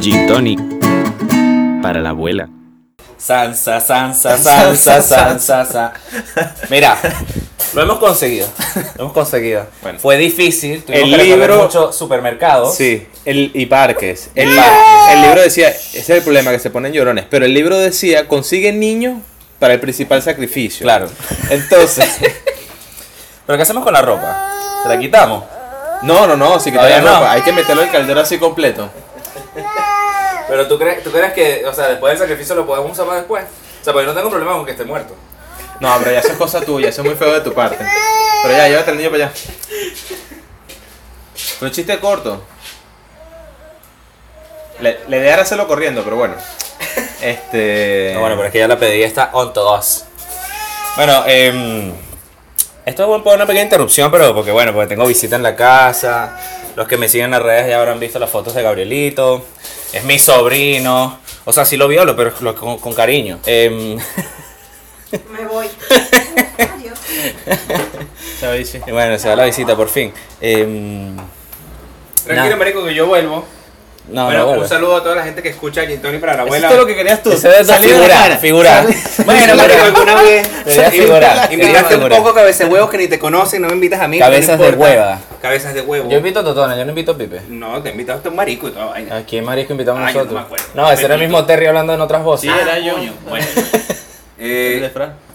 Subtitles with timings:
[0.00, 0.60] Gin Tonic
[1.82, 2.48] para la abuela.
[3.18, 5.92] Sansa, sansa, sansa, sansa, sansa.
[6.70, 6.96] Mira,
[7.74, 8.48] lo hemos conseguido.
[8.96, 9.66] Lo hemos conseguido.
[9.82, 9.98] Bueno.
[9.98, 10.82] Fue difícil.
[10.82, 12.74] tuvimos El que libro- muchos supermercados.
[12.74, 14.30] Sí, el, y parques.
[14.34, 14.48] El,
[15.10, 17.26] el libro decía, ese es el problema, que se ponen llorones.
[17.28, 19.18] Pero el libro decía, consigue niños
[19.58, 20.84] para el principal sacrificio.
[20.84, 21.08] Claro.
[21.50, 22.08] Entonces,
[23.46, 24.50] Pero ¿qué hacemos con la ropa?
[24.82, 25.44] ¿Se la quitamos?
[26.02, 27.16] no, no, no, si Todavía quitas la no.
[27.18, 28.88] ropa, hay que meterlo en el caldero así completo.
[30.50, 33.18] Pero tú crees, tú crees que, o sea, después del sacrificio lo podemos usar para
[33.18, 33.44] después.
[33.80, 35.14] O sea, porque no tengo problema con que esté muerto.
[35.78, 37.78] No, pero ya eso es cosa tuya, eso es muy feo de tu parte.
[38.42, 39.32] Pero ya, llévate al niño para allá.
[41.58, 42.42] Fue un chiste corto.
[44.80, 46.34] Le, la idea era hacerlo corriendo, pero bueno.
[47.22, 48.12] Este.
[48.14, 50.04] No, bueno, pero es que ya la pedí está on to us.
[50.96, 51.92] Bueno, eh,
[52.84, 56.36] esto es por una pequeña interrupción, pero porque bueno, porque tengo visita en la casa.
[56.76, 59.44] Los que me siguen en las redes ya habrán visto las fotos de Gabrielito.
[59.92, 61.18] Es mi sobrino.
[61.44, 63.38] O sea, sí lo violo, pero lo- con, con cariño.
[63.46, 63.96] Em,
[65.32, 65.66] Me voy.
[66.58, 66.98] Adiós.
[68.40, 68.70] ¿Sabes?
[68.70, 68.80] Sí.
[68.86, 70.12] y bueno, se da la visita por fin.
[70.40, 71.16] Em,
[72.24, 72.56] Tranquilo, Nada.
[72.56, 73.44] marico, que yo vuelvo.
[74.08, 76.38] No, bueno, no, un saludo a toda la gente que escucha Gin Tonic para la
[76.42, 76.66] Eso abuela.
[76.66, 77.32] es todo lo que querías tú.
[77.36, 78.86] Salir figurar, figurar.
[79.24, 80.48] Bueno, marico, alguna vez
[80.90, 81.52] figurar.
[81.52, 84.18] invitaste un poco cabeza de huevos que ni te conocen, no me invitas a mí.
[84.18, 85.18] Cabezas pero de no hueva.
[85.40, 86.10] Cabezas de huevo.
[86.10, 87.42] Yo invito a Totona, yo no invito a Pipe.
[87.48, 89.16] No, te invitaste a un marico y toda vaina.
[89.18, 90.40] ¿A quién marisco invitamos Ay, no nosotros?
[90.40, 90.64] me acuerdo.
[90.74, 92.50] No, ese era el mismo Terry hablando en otras voces.
[92.50, 92.94] Sí, era yo.
[92.94, 93.46] coño, bueno.
[94.38, 94.90] Eh.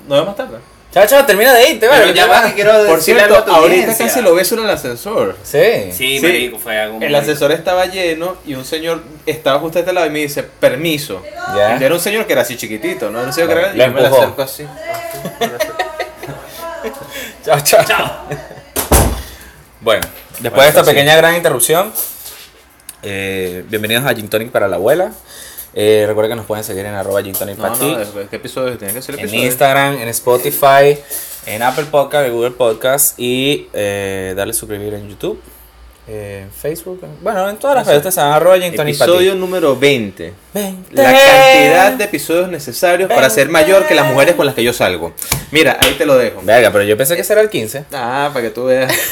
[0.08, 0.58] Nos vemos más tarde.
[0.96, 2.14] Chacho, termina de irte, pero vale.
[2.14, 4.06] ya va, que quiero Por cierto, ahorita audiencia.
[4.08, 5.36] casi lo ves en el ascensor.
[5.44, 5.92] Sí.
[5.92, 6.22] Sí, Sí.
[6.22, 9.92] marico, fue algo El muy- ascensor estaba lleno y un señor estaba justo a este
[9.92, 11.22] lado y me dice, permiso.
[11.54, 11.78] Ya.
[11.78, 13.18] Y era un señor que era así chiquitito, ¿no?
[13.20, 14.22] Era un señor que era Lo y yo me le empujó.
[14.24, 14.64] acerco así.
[17.46, 18.12] Chao, chao.
[19.82, 20.08] Bueno,
[20.40, 20.90] después de esta sí.
[20.92, 21.92] pequeña gran interrupción,
[23.04, 25.12] eh, bienvenidos a Gin Tonic para la abuela.
[25.78, 28.78] Eh, recuerden que nos pueden seguir en arroba Gin Tonic No, no, ¿qué episodio?
[28.78, 29.46] Tiene que ser el en episodio.
[29.48, 30.98] Instagram, en Spotify,
[31.48, 35.40] en Apple Podcast, en Google Podcast y eh, darle suscribir en YouTube,
[36.08, 38.96] eh, Facebook, en- bueno, en todas las redes ustedes saben, arroba Gin Tonic.
[38.96, 40.34] Episodio número 20.
[40.54, 40.94] Veinte.
[40.96, 44.72] La cantidad de episodios necesarios para ser mayor que las mujeres con las que yo
[44.74, 45.14] salgo.
[45.52, 46.42] Mira, ahí te lo dejo.
[46.44, 47.86] Verga, pero yo pensé que ese era el 15.
[47.94, 48.94] Ah, para que tú veas.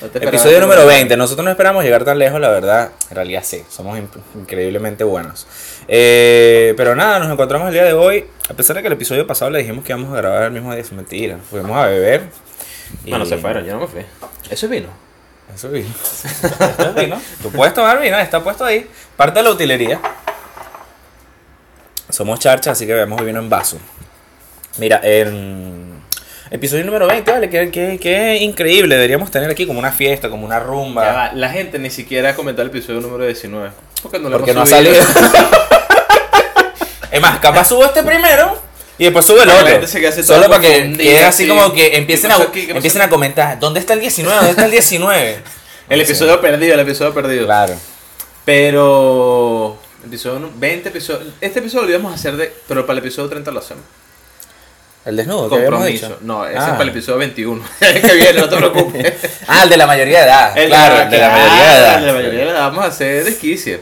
[0.00, 1.16] No te Episodio número 20.
[1.16, 2.92] Nosotros no esperamos llegar tan lejos, la verdad.
[3.10, 5.48] En realidad sí, somos inc- increíblemente buenos.
[5.88, 8.24] Eh, pero nada, nos encontramos el día de hoy.
[8.48, 10.70] A pesar de que el episodio pasado le dijimos que íbamos a grabar el mismo
[10.70, 11.38] día, es mentira.
[11.50, 12.22] Fuimos a beber.
[13.04, 14.02] y- Bueno, se fueron, yo no me fui.
[14.48, 14.86] Eso es vino.
[15.54, 15.88] Eso es vino.
[15.90, 17.20] Esto es vino.
[17.42, 18.88] Tú puedes tomar vino, está puesto ahí.
[19.16, 20.00] Parte de la utilería.
[22.10, 23.78] Somos charcha, así que bebemos vino en vaso.
[24.78, 26.02] Mira, en
[26.50, 28.94] episodio número 20, vale, que, que, que increíble.
[28.94, 31.04] Deberíamos tener aquí como una fiesta, como una rumba.
[31.04, 33.70] Ya va, la gente ni siquiera ha comentado el episodio número 19.
[34.02, 34.94] Porque no lo Porque no ha salido.
[37.10, 38.67] es más, capaz subo este primero
[38.98, 40.22] y después sube el otro.
[40.24, 41.48] Solo para que quede así sí.
[41.48, 43.58] como que empiecen, ¿Qué a, empiecen a comentar.
[43.60, 44.34] ¿Dónde está el 19?
[44.36, 45.38] ¿Dónde está el 19?
[45.88, 47.46] El episodio perdido, el episodio perdido.
[47.46, 47.74] Claro.
[48.44, 49.78] Pero.
[50.06, 51.32] Episodio nu- 20 episodios.
[51.40, 52.52] Este episodio lo íbamos a hacer de.
[52.68, 53.84] Pero para el episodio 30 lo hacemos.
[55.06, 56.18] El desnudo, Compromiso.
[56.20, 56.62] No, ese Ah.
[56.64, 57.62] es para el episodio 21.
[57.80, 59.12] El que viene, no te preocupes.
[59.48, 60.58] Ah, el de la mayoría de edad.
[60.58, 61.94] El claro, el de la mayoría de edad.
[61.94, 62.60] El de la mayoría de edad.
[62.68, 63.80] Vamos a hacer desquicie.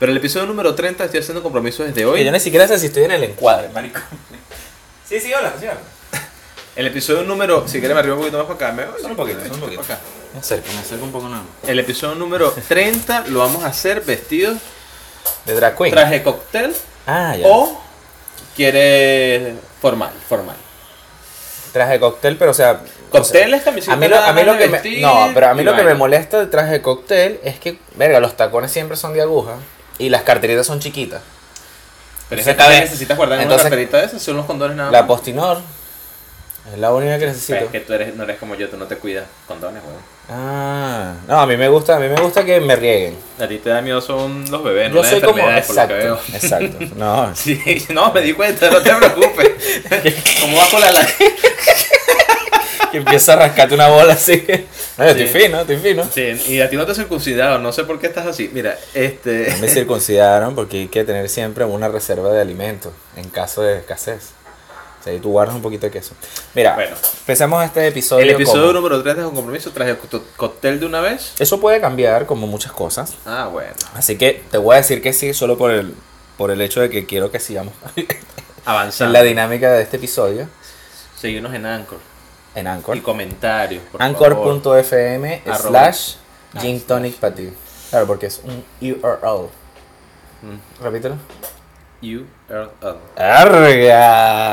[0.00, 2.24] Pero el episodio número 30 estoy haciendo compromiso desde hoy.
[2.24, 4.00] yo ni siquiera sé si estoy en el encuadre, marico.
[5.08, 5.78] Sí, sí, hola, sí, hola.
[6.76, 7.66] El episodio número.
[7.66, 8.72] Si quieres, me arriba un poquito más para acá.
[8.76, 9.82] Me voy Solo un poquito, solo un poquito.
[9.82, 10.02] para acá.
[10.34, 11.42] Me acerco, me acerco un poco nada.
[11.42, 11.68] más.
[11.70, 14.58] El episodio número 30 lo vamos a hacer vestidos,
[15.44, 15.92] De drag queen.
[15.92, 16.74] traje cóctel
[17.06, 17.46] Ah, ya.
[17.46, 17.80] o
[18.56, 20.56] quieres formal, formal.
[21.72, 22.80] Traje cóctel, pero o sea.
[23.10, 25.30] Cóctel o sea, es camiseta A mí lo, a mí lo que de me, no,
[25.32, 28.72] pero a mí lo que me molesta del traje cóctel es que, verga, los tacones
[28.72, 29.54] siempre son de aguja
[29.98, 31.22] y las carteritas son chiquitas.
[32.28, 34.90] Pero esa también necesitas guardar en entonces- una carterita de esas, son los condones nada
[34.90, 35.08] La más.
[35.08, 35.58] postinor
[36.72, 37.58] es la única que Pero necesito.
[37.64, 40.16] es que tú eres, no eres como yo, tú no te cuidas condones, weón.
[40.28, 43.16] Ah, no, a mí me gusta, a mí me gusta que me rieguen.
[43.40, 45.76] A ti te da miedo son los bebés, no Yo las soy como, enfermedades, por
[45.76, 45.94] lo que
[46.34, 46.78] exacto, veo.
[46.80, 46.94] exacto.
[46.96, 49.50] No, Sí, no, me di cuenta, no te preocupes.
[50.40, 50.90] ¿Cómo vas con la
[53.04, 54.44] que empieza a rascarte una bola así.
[54.98, 55.38] No, yo estoy Sí.
[55.38, 56.04] fino, estoy fino.
[56.12, 58.50] Sí, y a ti no te has circuncidado, no sé por qué estás así.
[58.52, 59.54] Mira, este.
[59.60, 64.30] Me circuncidaron porque hay que tener siempre una reserva de alimentos en caso de escasez.
[65.00, 66.14] O sea, ahí tú guardas un poquito de queso.
[66.54, 66.96] Mira, Bueno.
[67.20, 68.24] empezamos este episodio.
[68.24, 71.32] El episodio como- número 3 es un compromiso, traje co- cóctel de una vez.
[71.38, 73.14] Eso puede cambiar como muchas cosas.
[73.24, 73.72] Ah, bueno.
[73.94, 75.94] Así que te voy a decir que sí, solo por el,
[76.36, 78.06] por el hecho de que quiero que sigamos en
[78.64, 79.12] Avanzando.
[79.12, 80.48] la dinámica de este episodio
[81.20, 81.98] Seguirnos en Anchor.
[82.56, 82.96] En Anchor.
[82.96, 83.84] Y comentarios.
[83.98, 86.14] Anchor.fm slash
[86.60, 87.52] Gin Tonic para ti.
[87.90, 89.48] Claro, porque es un URL.
[90.82, 91.16] Repítelo.
[92.02, 93.00] You are other.
[93.16, 94.50] ¡Arga!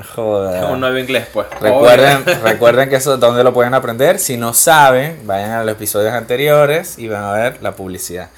[0.00, 0.78] Es un Joder.
[0.78, 1.46] nuevo inglés, pues.
[1.60, 4.18] Recuerden, recuerden que eso dónde lo pueden aprender.
[4.18, 8.28] Si no saben, vayan a los episodios anteriores y van a ver la publicidad.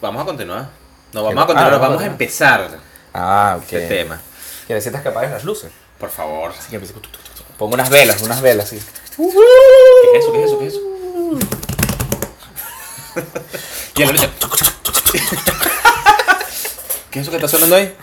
[0.00, 0.68] Vamos a continuar.
[1.12, 1.70] No, vamos Ah, a continuar.
[1.72, 2.68] vamos a vamos a empezar
[3.14, 3.62] Ah, ok.
[3.64, 4.20] este tema.
[4.66, 5.70] Que necesitas que apagues las luces.
[5.98, 6.50] Por favor.
[6.50, 6.94] Así que empiece-
[7.58, 8.78] Pongo unas velas, unas velas, sí.
[9.16, 9.22] ¿Qué
[10.18, 10.32] es eso?
[10.32, 10.58] ¿Qué es eso?
[10.58, 10.80] ¿Qué es eso?
[10.80, 11.38] y.
[17.10, 17.94] ¿Qué es eso que está sonando ahí?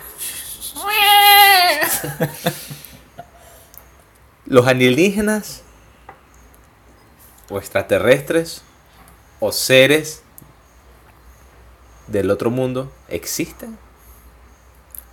[4.46, 5.62] Los alienígenas
[7.48, 8.62] o extraterrestres
[9.40, 10.22] o seres
[12.08, 13.78] del otro mundo existen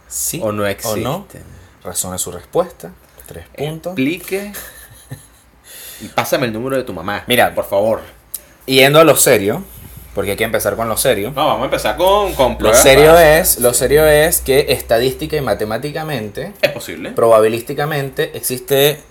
[0.10, 0.42] Sí.
[0.44, 1.04] o no ¿O existen.
[1.04, 1.26] no?
[1.84, 2.92] Razone su respuesta.
[3.28, 3.92] Tres puntos.
[3.94, 4.52] Explique
[6.02, 7.24] y pásame el número de tu mamá.
[7.28, 7.54] Mira.
[7.54, 8.02] por favor.
[8.66, 9.64] Yendo a lo serio,
[10.14, 11.32] porque hay que empezar con lo serio.
[11.36, 15.42] No, vamos a empezar con, con Lo serio es, lo serio es que estadística y
[15.42, 17.12] matemáticamente, Es posible.
[17.12, 19.02] probabilísticamente, existe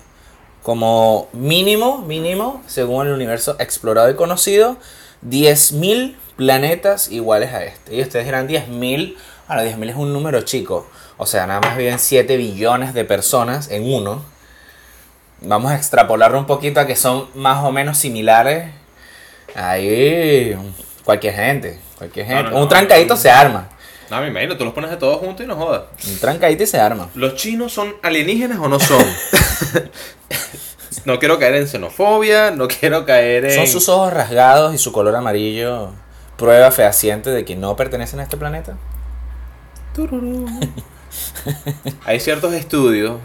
[0.63, 4.77] como mínimo, mínimo, según el universo explorado y conocido,
[5.27, 7.95] 10.000 planetas iguales a este.
[7.95, 9.15] Y ustedes dirán 10.000,
[9.47, 10.87] ahora 10.000 es un número chico.
[11.23, 14.25] O sea, nada más viven 7 billones de personas en uno.
[15.41, 18.71] Vamos a extrapolarlo un poquito a que son más o menos similares.
[19.53, 20.57] Ahí,
[21.03, 22.43] cualquier gente, cualquier gente.
[22.45, 23.69] no, no, un trancadito se arma.
[24.09, 25.83] No, me imagino, tú los pones de todos juntos y no jodas.
[26.07, 27.07] Un trancadito y se arma.
[27.13, 29.05] ¿Los chinos son alienígenas o no son?
[31.05, 33.55] no quiero caer en xenofobia, no quiero caer en...
[33.57, 35.91] Son sus ojos rasgados y su color amarillo.
[36.35, 38.75] Prueba fehaciente de que no pertenecen a este planeta.
[42.05, 43.19] Hay ciertos estudios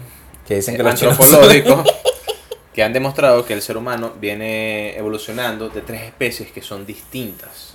[0.47, 1.87] Que dicen que los antropológicos
[2.73, 7.73] que han demostrado que el ser humano viene evolucionando de tres especies que son distintas.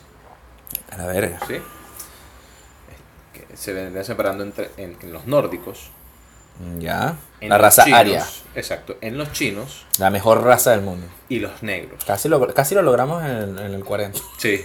[0.91, 1.41] A la verga.
[1.49, 1.55] ¿sí?
[3.33, 5.91] Que se vendrían separando entre, en, en los nórdicos.
[6.79, 7.17] Ya.
[7.41, 8.27] en La raza chinos, aria.
[8.55, 11.07] Exacto, en los chinos La mejor raza del mundo.
[11.29, 12.05] y los negros.
[12.05, 14.21] Casi lo, casi lo logramos en el 40.
[14.39, 14.65] Sí,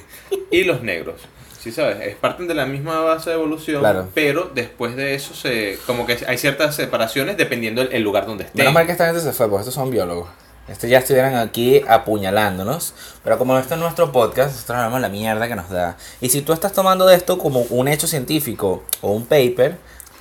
[0.52, 1.22] y los negros.
[1.60, 4.08] Sí, sabes, es parten de la misma base de evolución, Claro.
[4.14, 8.44] pero después de eso se como que hay ciertas separaciones dependiendo del el lugar donde
[8.46, 8.60] estén.
[8.60, 10.28] Menos mal que esta gente se fue, porque estos son biólogos.
[10.68, 12.94] Estos ya estuvieran aquí apuñalándonos.
[13.24, 15.96] Pero como este es nuestro podcast, nosotros hablamos la mierda que nos da.
[16.20, 19.78] Y si tú estás tomando de esto como un hecho científico o un paper,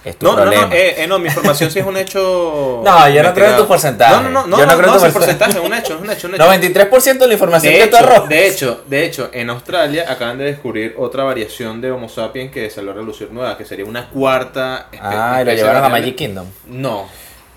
[0.06, 0.67] es tu No, no, problema.
[0.67, 2.81] no, eh, eh, no, mi información sí es un hecho.
[2.85, 4.17] No, yo no creo en tus porcentajes.
[4.23, 5.55] No, no, no, Yo no, no creo en no, tu es porcentaje.
[5.55, 6.91] porcentaje, es un hecho, es un hecho, un hecho.
[6.91, 8.29] 93% de la información De que tú hecho, arrojas.
[8.29, 12.70] de hecho, de hecho, en Australia acaban de descubrir otra variación de Homo sapiens que
[12.70, 15.88] salió a relucir nueva, que sería una cuarta espe- Ah, y lo especie llevaron a.
[15.88, 16.47] Magic Kingdom.
[16.67, 17.06] No.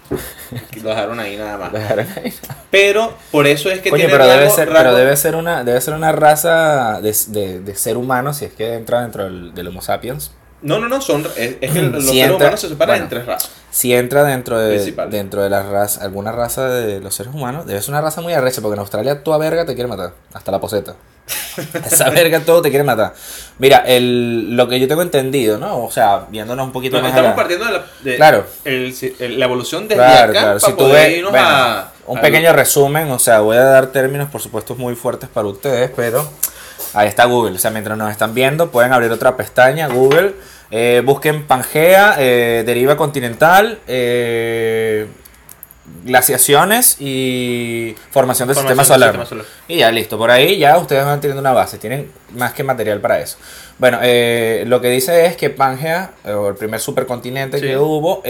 [0.82, 1.72] Lo dejaron ahí nada más.
[1.72, 2.34] Lo dejaron ahí.
[2.72, 5.64] Pero por eso es que Coño, tiene pero debe ser, rango- pero debe ser una,
[5.64, 9.54] debe ser una raza de, de, de ser humano si es que entra dentro del,
[9.54, 10.32] del Homo sapiens.
[10.62, 13.04] No, no, no, son es, es que los Si seres entra- humanos se separan bueno.
[13.06, 13.52] en tres razas.
[13.72, 15.10] Si entra dentro de, Principal.
[15.10, 18.34] dentro de la raza, alguna raza de los seres humanos, debe ser una raza muy
[18.34, 20.96] arrecha, porque en Australia toda verga te quiere matar, hasta la poseta.
[21.86, 23.14] Esa verga todo te quiere matar.
[23.60, 25.84] Mira, el, lo que yo tengo entendido, ¿no?
[25.86, 28.46] O sea, viéndonos un poquito No, más estamos a la- partiendo de la, de Claro.
[28.66, 30.48] el- el- la evolución desde Claro, acá claro.
[30.48, 33.58] para Si tú poder ves, irnos bueno, a un a- pequeño resumen, o sea, voy
[33.58, 36.28] a dar términos, por supuesto, muy fuertes para ustedes, pero
[36.94, 37.56] ahí está Google.
[37.56, 40.34] O sea, mientras nos están viendo, pueden abrir otra pestaña, Google.
[40.72, 45.08] eh, busquen Pangea, eh, deriva continental, eh,
[46.06, 49.26] glaciaciones y formación del Formación sistema del solar.
[49.26, 49.46] sistema solar.
[49.68, 53.00] Y ya listo, por ahí ya ustedes van teniendo una base, tienen más que material
[53.02, 53.38] para eso.
[53.80, 53.98] Bueno,
[54.68, 57.66] lo que dice es que Pangea, o el primer supercontinente Sí.
[57.66, 58.22] que hubo,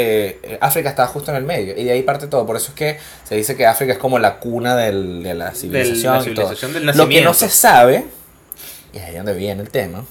[0.61, 2.45] África estaba justo en el medio y de ahí parte todo.
[2.45, 5.51] Por eso es que se dice que África es como la cuna del- de la
[5.51, 6.15] civilización.
[6.21, 6.45] y todo.
[6.53, 8.05] civilización del Lo que no se sabe,
[8.93, 10.03] y ahí es donde viene el tema,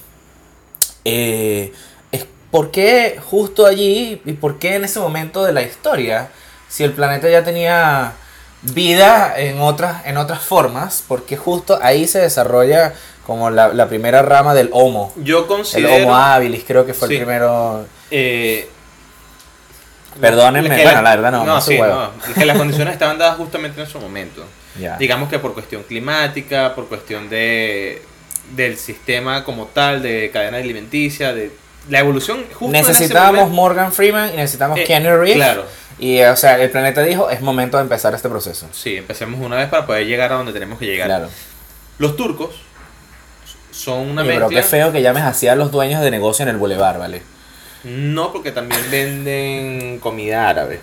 [1.05, 1.73] eh,
[2.11, 6.29] es por qué justo allí y por qué en ese momento de la historia,
[6.67, 8.13] si el planeta ya tenía
[8.61, 12.93] vida en otras, en otras formas, porque justo ahí se desarrolla
[13.25, 15.13] como la, la primera rama del Homo.
[15.17, 15.95] Yo El considero.
[16.07, 17.13] Homo habilis creo que fue Sí.
[17.15, 17.85] el primero...
[18.11, 18.67] eh,
[20.19, 21.95] Perdónenme, bueno, la verdad no, no sí, sé huevo.
[21.95, 24.43] no, es que las condiciones estaban dadas justamente en su momento.
[24.97, 28.01] Digamos que por cuestión climática, por cuestión de
[28.55, 31.51] del sistema como tal, de cadena alimenticia, de
[31.89, 33.49] la evolución justo Necesitábamos.
[33.51, 35.35] Morgan Freeman y necesitamos Eh, Keanu Reeves.
[35.35, 35.65] claro.
[35.97, 38.67] Y o sea, el planeta dijo, es momento de empezar este proceso.
[38.71, 41.07] Sí, empecemos una vez para poder llegar a donde tenemos que llegar.
[41.07, 41.29] Claro.
[41.97, 42.55] Los turcos
[43.71, 44.69] son una Oye, pero qué mezcla.
[44.77, 47.21] feo que llames así a los dueños de negocio en el boulevard, ¿vale?
[47.83, 50.79] No, porque también venden comida árabe.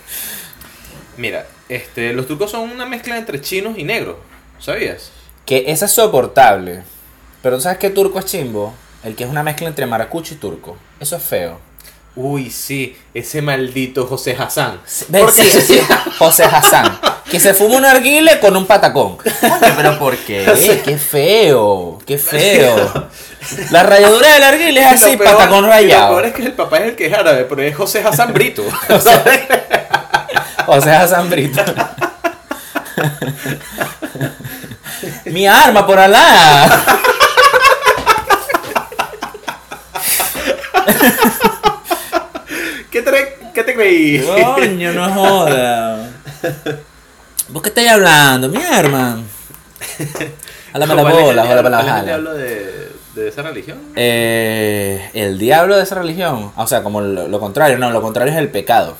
[1.16, 4.16] Mira, este, los turcos son una mezcla entre chinos y negros,
[4.58, 5.10] ¿sabías?
[5.46, 6.82] Que esa es soportable.
[7.46, 8.74] Pero ¿tú ¿sabes qué turco es chimbo?
[9.04, 10.76] El que es una mezcla entre maracucho y turco.
[10.98, 11.60] Eso es feo.
[12.16, 14.80] Uy, sí, ese maldito José Hassan.
[15.12, 15.60] ¿Por sí, qué?
[15.60, 15.80] sí,
[16.18, 16.98] José Hassan.
[17.30, 19.18] Que se fuma un arguile con un patacón.
[19.76, 20.80] Pero ¿por qué?
[20.84, 22.00] Qué feo.
[22.04, 23.06] Qué feo.
[23.70, 26.14] La rayadura del arguile es así, Lo peor- patacón Lo rayado.
[26.16, 28.64] peor es que el papá es el que es árabe, pero es José Hassan Brito.
[30.66, 31.62] José Hassan Brito.
[35.26, 36.82] Mi arma por Alá.
[42.90, 44.20] ¿Qué te, qué te creí?
[44.20, 46.10] Coño, no joda.
[47.48, 48.48] ¿Vos qué estáis hablando?
[48.48, 49.20] Mi arma.
[50.72, 52.02] Háblame la ¿Cuál es el bola, para la jala.
[52.02, 53.78] diablo de, de esa religión?
[53.96, 56.52] Eh, el diablo de esa religión.
[56.56, 58.96] O sea, como lo, lo contrario, no, lo contrario es el pecado.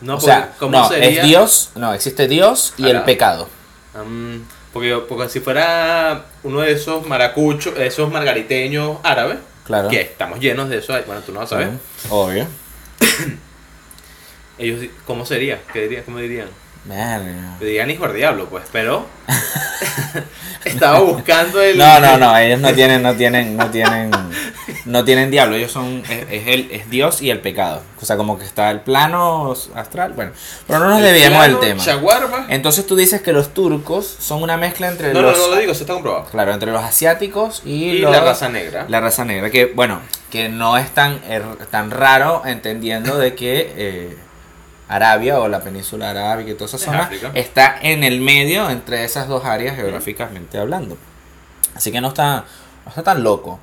[0.00, 1.08] No, o sea, ¿cómo no, sería?
[1.08, 3.04] es Dios, no, existe Dios y el Alá.
[3.04, 3.48] pecado.
[3.94, 4.38] Mm,
[4.72, 9.88] porque, porque si fuera uno de esos maracuchos, esos margariteños árabes, Claro.
[9.88, 11.68] que estamos llenos de eso, bueno, tú no lo sabes,
[12.08, 12.46] Obvio.
[14.58, 15.60] ellos, ¿cómo sería?
[15.72, 16.04] ¿Qué dirían?
[16.04, 16.48] ¿Cómo dirían?
[16.90, 17.56] Verga.
[17.60, 19.06] Dirían hijo del diablo, pues, pero
[20.64, 21.78] estaba buscando el...
[21.78, 24.10] No, no, no, ellos no tienen, no tienen, no tienen,
[24.84, 27.82] no tienen diablo, ellos son, es, es el, es Dios y el pecado.
[28.00, 30.32] O sea, como que está el plano astral, bueno,
[30.66, 31.82] pero no nos debíamos del tema.
[31.84, 32.46] Shawarma.
[32.48, 35.56] Entonces tú dices que los turcos son una mezcla entre No, no, los, no lo
[35.56, 36.26] digo, eso está comprobado.
[36.30, 38.86] claro, entre los asiáticos y, Y los, la raza negra.
[38.88, 43.72] la raza negra, que bueno, que no es tan, er- tan raro entendiendo de que
[43.76, 44.16] eh,
[44.90, 47.30] Arabia o la península arábica y toda esa Es zona África.
[47.34, 50.96] está en el medio entre esas dos áreas geográficamente hablando.
[51.74, 52.44] Así que no está,
[52.84, 53.60] no está tan loco.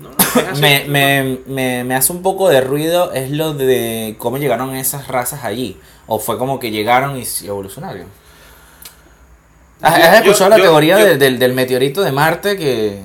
[0.00, 0.16] No, no.
[0.60, 5.08] Me, me, me, me hace un poco de ruido es lo de cómo llegaron esas
[5.08, 5.80] razas allí.
[6.06, 8.06] O fue como que llegaron y evolucionaron.
[9.82, 13.00] ¿Has, escuchado yo- la yo- teoría yo- de- del, del meteorito de Marte que,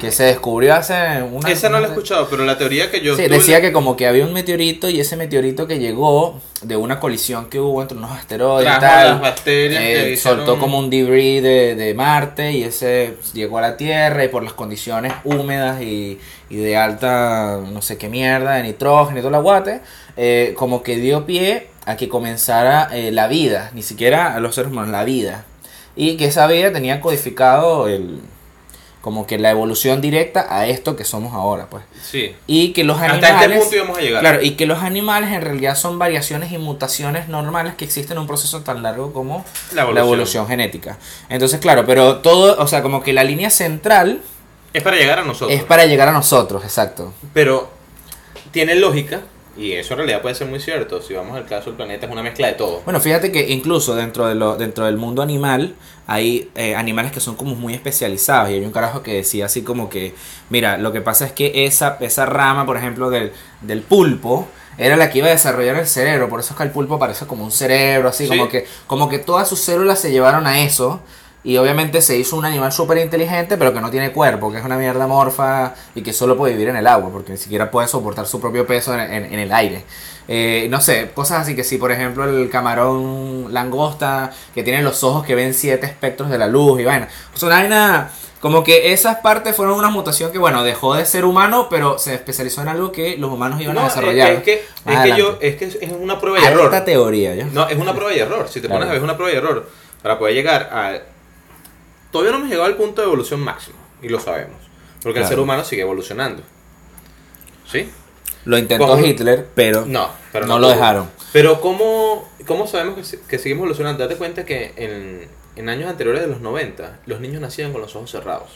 [0.00, 1.48] que se descubrió hace una...
[1.50, 3.96] Esa no la he escuchado, pero la teoría que yo Sí, tuve- decía que como
[3.96, 7.96] que había un meteorito y ese meteorito que llegó de una colisión que hubo entre
[7.98, 11.94] unos asteroides y tal, las bacterias eh, que hicieron- soltó como un debris de, de
[11.94, 16.76] Marte y ese llegó a la Tierra y por las condiciones húmedas y, y de
[16.76, 19.80] alta no sé qué mierda, de nitrógeno y todo el aguate,
[20.16, 24.54] eh, como que dio pie a que comenzara eh, la vida, ni siquiera a los
[24.54, 25.44] seres humanos, la vida.
[25.96, 28.20] Y que esa vida tenía codificado el
[29.00, 31.82] como que la evolución directa a esto que somos ahora, pues.
[32.02, 32.34] Sí.
[32.46, 33.42] Y que los Hasta animales.
[33.42, 34.20] este punto íbamos a llegar.
[34.20, 38.22] Claro, y que los animales en realidad son variaciones y mutaciones normales que existen en
[38.22, 40.98] un proceso tan largo como La la evolución, genética.
[41.30, 44.20] Entonces, claro, pero todo, o sea, como que la línea central
[44.74, 45.56] Es para llegar a nosotros.
[45.58, 47.12] es para llegar a nosotros, exacto.
[47.32, 47.70] Pero
[48.50, 49.20] tiene lógica,
[49.60, 51.02] y eso en realidad puede ser muy cierto.
[51.02, 52.80] Si vamos al caso, el planeta es una mezcla de todo.
[52.84, 55.74] Bueno, fíjate que incluso dentro, de lo, dentro del mundo animal
[56.06, 59.62] hay eh, animales que son como muy especializados y hay un carajo que decía así
[59.62, 60.14] como que,
[60.48, 64.48] mira, lo que pasa es que esa, esa rama, por ejemplo, del, del pulpo,
[64.78, 67.26] era la que iba a desarrollar el cerebro, por eso es que el pulpo parece
[67.26, 68.30] como un cerebro, así Sí.
[68.30, 71.00] como que como que todas sus células se llevaron a eso.
[71.42, 74.64] Y obviamente se hizo un animal súper inteligente, pero que no tiene cuerpo, que es
[74.64, 77.88] una mierda morfa y que solo puede vivir en el agua, porque ni siquiera puede
[77.88, 79.84] soportar su propio peso en, en- en el aire.
[80.28, 85.02] Eh, no sé, cosas así que sí, por ejemplo, el camarón langosta, que tiene los
[85.02, 87.08] ojos que ven siete espectros de la luz y vaina.
[87.34, 91.06] O sea, una vaina, como que esas partes fueron una mutación que, bueno, dejó de
[91.06, 94.30] ser humano, pero se especializó en algo que los humanos iban No, a es- desarrollar.
[94.32, 96.66] Es, que, es que yo, es que es una prueba y error.
[96.66, 97.34] Alta teoría.
[97.52, 98.46] No, es una prueba y error.
[98.48, 98.80] Si te Claro.
[98.80, 99.68] pones a ver, es una prueba y error.
[100.02, 100.98] Para poder llegar a.
[102.10, 103.76] Todavía no hemos llegado al punto de evolución máximo.
[104.02, 104.56] Y lo sabemos.
[105.02, 106.42] Porque el ser humano sigue evolucionando.
[107.70, 107.88] ¿Sí?
[108.44, 109.04] Lo intentó ¿Cómo?
[109.04, 110.76] Hitler, pero No, pero no, no lo pudo.
[110.76, 111.10] dejaron.
[111.32, 114.02] Pero ¿cómo, cómo sabemos que, que seguimos evolucionando?
[114.02, 117.94] Date cuenta que en, en años anteriores de los 90, los niños nacían con los
[117.96, 118.50] ojos cerrados.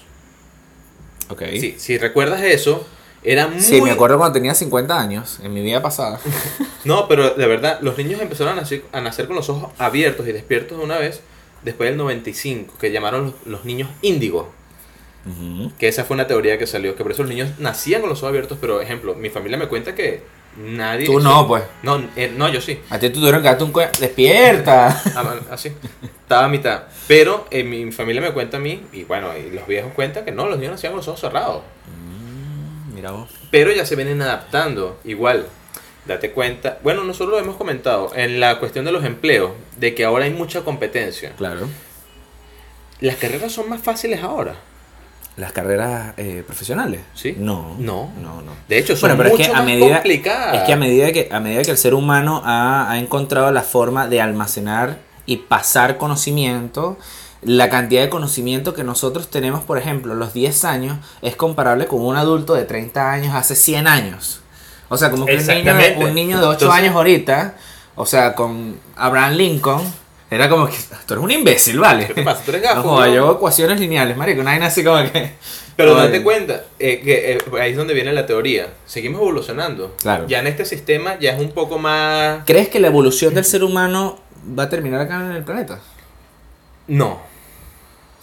[1.28, 1.42] Ok.
[1.60, 2.86] Sí, si recuerdas eso,
[3.22, 3.60] era muy...
[3.60, 6.18] Sí, me acuerdo cuando tenía 50 años, en mi vida pasada.
[6.84, 10.28] No, pero de verdad, los niños empezaron a nacer, a nacer con los ojos abiertos
[10.28, 11.22] y despiertos de una vez
[11.64, 14.52] después del 95, que llamaron los, los niños índigo.
[15.26, 15.72] Ujú.
[15.78, 18.18] Que esa fue una teoría que salió, que por eso los niños nacían con los
[18.18, 20.22] ojos abiertos, pero ejemplo, mi familia me cuenta que
[20.56, 21.06] nadie...
[21.06, 21.64] Tú no, pues.
[21.82, 22.78] No, eh, no, yo sí.
[22.90, 25.02] A ti te tuvieron que darte un ¡Despierta!
[25.16, 25.72] Ah, Así.
[26.02, 26.84] Estaba a mitad.
[27.08, 30.32] Pero eh, mi familia me cuenta a mí, y bueno, y los viejos cuentan que
[30.32, 31.62] no, los niños nacían con los ojos cerrados.
[32.94, 33.30] Mira vos.
[33.50, 34.98] Pero ya se vienen adaptando.
[35.04, 35.46] Igual,
[36.06, 36.78] date cuenta.
[36.82, 40.32] Bueno, nosotros lo hemos comentado en la cuestión de los empleos, de que ahora hay
[40.32, 41.32] mucha competencia.
[41.36, 41.68] Claro.
[43.00, 44.54] Las carreras son más fáciles ahora.
[45.36, 47.00] ¿Las carreras eh, profesionales?
[47.14, 47.34] ¿Sí?
[47.36, 47.74] No.
[47.78, 48.12] No.
[48.20, 48.52] No, no.
[48.68, 50.56] De hecho, son Bueno, pero es que a más medida, complicadas.
[50.58, 53.62] es que a medida que a medida que el ser humano ha, ha encontrado la
[53.62, 56.98] forma de almacenar y pasar conocimiento,
[57.42, 62.00] la cantidad de conocimiento que nosotros tenemos, por ejemplo, los 10 años, es comparable con
[62.00, 64.40] un adulto de 30 años hace 100 años.
[64.94, 67.54] O sea, como que un niño, de- un niño de 8 Entonces- años ahorita,
[67.96, 69.82] o sea, con Abraham Lincoln,
[70.30, 70.74] era como que
[71.06, 72.06] tú eres un imbécil, ¿vale?
[72.06, 72.42] ¿Qué te pasa?
[72.44, 72.96] ¿Tú eres No, gafo?
[72.98, 73.14] weón?
[73.14, 75.32] yo ecuaciones lineales, marico, una vaina así como que...
[75.76, 78.68] Pero date cuenta, eh, que eh, ahí es donde viene la teoría.
[78.86, 79.96] Seguimos evolucionando.
[80.00, 80.24] Claro.
[80.28, 82.42] Ya en este sistema ya es un poco más...
[82.46, 84.18] ¿Crees que la evolución del ser humano
[84.56, 85.80] va a terminar acá en el planeta?
[86.86, 87.20] No.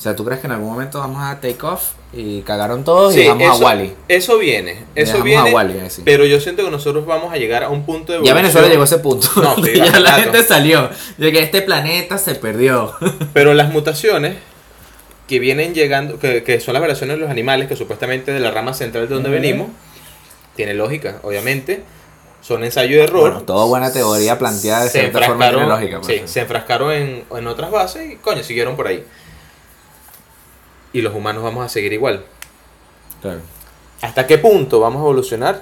[0.01, 3.15] O sea, ¿tú crees que en algún momento vamos a take off y cagaron todos
[3.15, 3.93] y vamos eso, a Wally?
[4.07, 4.83] eso viene.
[4.95, 5.51] Eso viene.
[5.51, 6.01] a Wally, así.
[6.03, 8.35] Pero yo siento que nosotros vamos a llegar a un punto de Ya evolución.
[8.41, 9.27] Venezuela llegó a ese punto.
[9.35, 10.23] No, sí, ya la rato.
[10.23, 10.89] gente salió.
[11.19, 12.95] De que este planeta se perdió.
[13.33, 14.37] Pero las mutaciones
[15.27, 18.49] que vienen llegando, que, que son las variaciones de los animales, que supuestamente de la
[18.49, 19.67] rama central de donde venimos,
[20.55, 21.83] tiene lógica, obviamente.
[22.41, 23.21] Son ensayo de error.
[23.29, 26.01] Bueno, toda buena teoría planteada de se cierta forma tiene lógica.
[26.01, 26.21] pues.
[26.21, 29.05] sí, se enfrascaron en, en otras bases y coño, siguieron por ahí.
[30.93, 32.25] Y los humanos vamos a seguir igual.
[33.21, 33.39] Claro.
[34.01, 35.61] ¿Hasta qué punto vamos a evolucionar?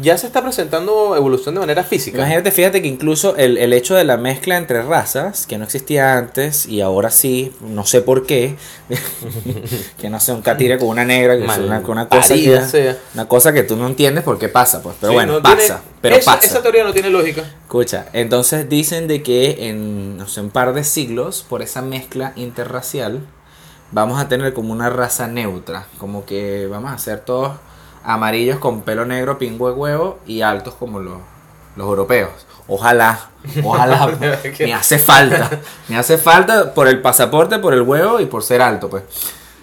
[0.00, 2.16] Ya se está presentando evolución de manera física.
[2.16, 6.16] Imagínate, fíjate que incluso el, el hecho de la mezcla entre razas, que no existía
[6.16, 8.56] antes y ahora sí, no sé por qué,
[10.00, 12.96] que no sé, un catire con una negra, que es una, una cosa que, sea.
[13.12, 14.96] una cosa que tú no entiendes por qué pasa, pues.
[14.98, 16.46] Pero Sí, bueno, no pasa, tiene- pero esa, pasa.
[16.46, 17.42] Esa teoría no tiene lógica.
[17.62, 22.32] Escucha, entonces dicen de que en no sé, un par de siglos, por esa mezcla
[22.36, 23.20] interracial,
[23.92, 25.86] vamos a tener como una raza neutra.
[25.98, 27.52] Como que vamos a ser todos
[28.04, 31.18] amarillos con pelo negro, pingo de huevo y altos como los,
[31.76, 32.30] los europeos.
[32.68, 33.18] Ojalá,
[33.64, 34.06] ojalá,
[34.60, 35.50] me hace falta.
[35.88, 39.02] Me hace falta por el pasaporte, por el huevo y por ser alto, pues.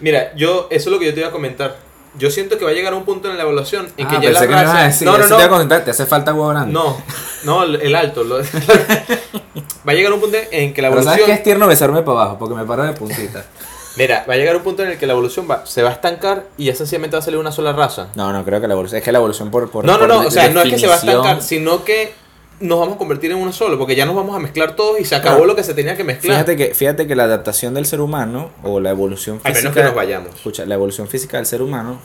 [0.02, 1.78] Mira, yo, eso es lo que yo te iba a comentar.
[2.18, 4.20] Yo siento que va a llegar a un punto en la evaluación en que Ah,
[4.22, 4.84] ya la que raza.
[4.84, 5.82] decir, no, no, eso te iba a no.
[5.84, 6.74] te hace falta huevo grande.
[6.74, 6.98] No,
[7.44, 8.24] no, el alto.
[8.24, 8.38] lo-
[9.88, 12.22] va a llegar un punto en que la Pero ¿sabes qué es tierno besarme para
[12.22, 12.40] abajo?
[12.40, 13.46] Porque me paro de puntita.
[14.00, 15.94] Mira, va a llegar un punto en el que la evolución va, se va a
[15.94, 18.08] estancar y ya sencillamente va a salir una sola raza.
[18.16, 18.98] No, no, creo que la evolución.
[18.98, 19.70] Es que la evolución por.
[19.70, 21.84] por no, no, por no, o sea, no es que se va a estancar, sino
[21.84, 22.14] que
[22.62, 25.06] nos vamos a convertir en uno solo, porque ya nos vamos a mezclar todos y
[25.06, 25.46] se acabó Claro.
[25.48, 26.34] lo que se tenía que mezclar.
[26.38, 29.60] Fíjate que, fíjate que la adaptación del ser humano o la evolución Al física.
[29.70, 30.36] menos que nos vayamos.
[30.36, 32.00] Escucha, la evolución física del ser humano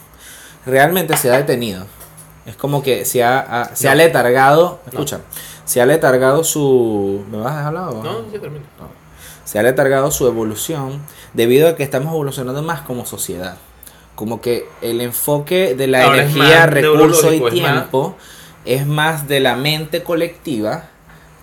[0.66, 1.87] realmente se ha detenido.
[2.47, 3.97] Es como que se ha, ha- se ha No.
[3.99, 4.81] letargado.
[4.87, 5.21] Escucha,
[5.64, 7.25] se ha letargado su.
[7.31, 8.64] ¿Me vas a dejar hablar o- No, ya termino.
[9.45, 11.01] se ha letargado su evolución
[11.35, 13.57] debido a que estamos evolucionando más como sociedad.
[14.14, 18.16] Como que el enfoque de la Ahora energía, más recurso y neurológico, es más- tiempo
[18.64, 20.85] es más de la mente colectiva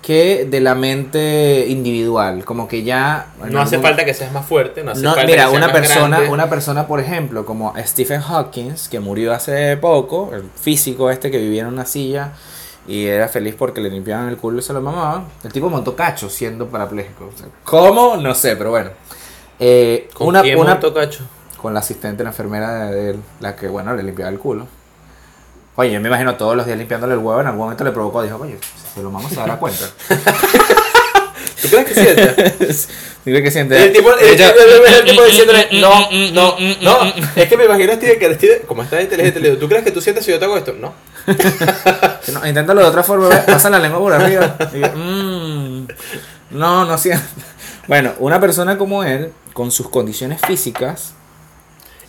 [0.01, 2.43] que de la mente individual.
[2.45, 3.27] Como que ya...
[3.49, 5.67] No hace falta que seas más fuerte, no hace no, falta mira, que seas una
[5.67, 6.29] más persona, grande.
[6.33, 11.37] una persona, por ejemplo, como Stephen Hawking, que murió hace poco, el físico este que
[11.37, 12.31] vivía en una silla
[12.87, 15.25] y era feliz porque le limpiaban el culo y se lo mamaban.
[15.43, 17.25] El tipo montó cacho siendo parapléjico.
[17.25, 18.17] O sea, ¿Cómo?
[18.17, 18.89] No sé, pero bueno.
[19.63, 21.23] Eh, ¿Con una, quién una- montó cacho?
[21.61, 24.67] con la asistente, la enfermera de, él, la que, bueno, le limpiaba el culo.
[25.75, 28.23] Oye, yo me imagino todos los días limpiándole el huevo, en algún momento le provocó,
[28.23, 29.85] dijo, oye, si se lo vamos a dar cuenta.
[31.61, 32.43] ¿Tú crees que sienta?
[33.23, 33.83] Dile que siente.
[33.83, 37.13] El tipo, el, Ella- el- el tipo diciéndole, no, no, no.
[37.35, 39.83] Es que me imagino a Steve que Steve, como está inteligente, le digo, ¿tú crees
[39.83, 40.73] que tú sientes si yo te hago esto?
[40.73, 40.93] No.
[42.33, 44.55] No, inténtalo de otra forma, pasa la lengua por arriba.
[44.73, 45.87] Y "Mm,
[46.51, 47.23] no, no siento.
[47.91, 51.11] Bueno, una persona como él, con sus condiciones físicas,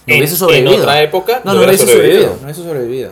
[0.06, 0.74] no En- hubiese sobrevivido.
[0.74, 2.04] En otra época, no, no, hubiese sobrevivido.
[2.12, 2.36] sobrevivido.
[2.36, 3.10] No hubiese sobrevivido.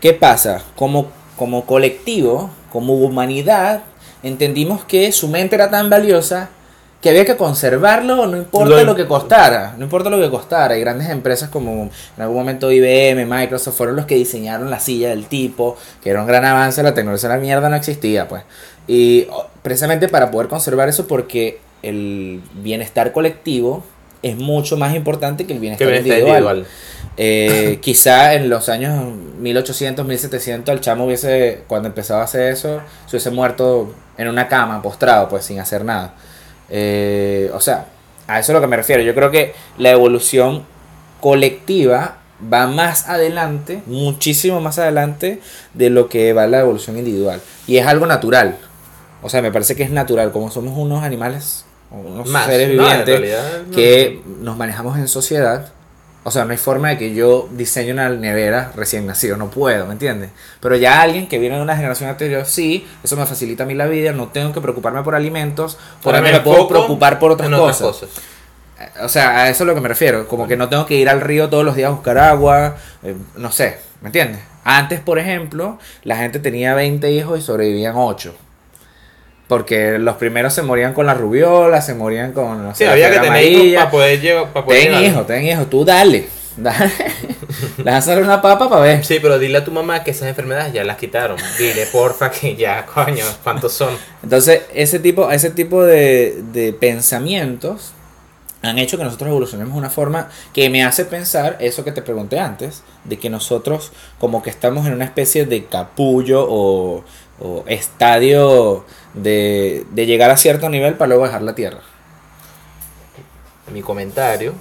[0.00, 0.64] ¿Qué pasa?
[0.74, 3.84] Como, como colectivo, como humanidad,
[4.24, 6.48] entendimos que su mente era tan valiosa
[7.00, 10.76] que había que conservarlo, no importa Lo- lo, que costara, no importa lo que costara.
[10.76, 11.70] Y grandes empresas como
[12.16, 16.20] en algún momento IBM, Microsoft, fueron los que diseñaron la silla del tipo, que era
[16.20, 18.42] un gran avance, la tecnología de la mierda no existía, pues.
[18.88, 19.28] Y
[19.62, 23.84] precisamente para poder conservar eso, porque el bienestar colectivo
[24.22, 26.56] es mucho más importante que el bienestar, bienestar individual.
[26.58, 26.66] individual.
[27.16, 32.80] Eh, quizá en los años 1800, 1700, el chamo hubiese, cuando empezaba a hacer eso,
[33.06, 36.14] se hubiese muerto en una cama, postrado, pues sin hacer nada.
[36.68, 37.86] Eh, o sea,
[38.26, 39.02] a eso es a lo que me refiero.
[39.02, 40.64] Yo creo que la evolución
[41.20, 42.18] colectiva
[42.52, 45.40] va más adelante, muchísimo más adelante
[45.74, 47.40] de lo que va la evolución individual.
[47.66, 48.56] Y es algo natural.
[49.22, 51.65] O sea, me parece que es natural, como somos unos animales,
[52.00, 53.74] unos Más, seres no, vivientes realidad, no.
[53.74, 55.72] que nos manejamos en sociedad.
[56.24, 59.86] O sea, no hay forma de que yo diseñe una nevera recién nacido, no puedo,
[59.86, 60.30] ¿me entiendes?
[60.60, 63.74] Pero ya alguien que viene de una generación anterior, sí, eso me facilita a mí
[63.74, 68.08] la vida, no tengo que preocuparme por alimentos, por me puedo preocupar por otras cosas.
[69.02, 71.08] O sea, a eso es lo que me refiero, como que no tengo que ir
[71.08, 74.40] al río todos los días a buscar agua, eh, no sé, ¿me entiendes?
[74.64, 78.34] Antes, por ejemplo, la gente tenía 20 hijos y sobrevivían 8.
[79.48, 82.64] Porque los primeros se morían con la rubiola, se morían con.
[82.64, 84.52] no Sí, sé, había que tener hijos para poder llevar.
[84.66, 85.02] Ten llegar.
[85.04, 86.28] hijo, ten hijo, tú dale.
[86.56, 86.90] Dale.
[87.84, 89.04] Lánzale una papa para ver.
[89.04, 91.36] Sí, pero dile a tu mamá que esas enfermedades ya las quitaron.
[91.58, 93.90] Dile, porfa, que ya, coño, ¿cuántos son?
[94.22, 97.92] Entonces, ese tipo, ese tipo de, de pensamientos
[98.62, 102.00] han hecho que nosotros evolucionemos de una forma que me hace pensar eso que te
[102.02, 107.04] pregunté antes, de que nosotros como que estamos en una especie de capullo o,
[107.38, 108.84] o estadio
[109.16, 111.80] de, de llegar a cierto nivel para luego dejar la Tierra.
[113.72, 114.54] Mi comentario.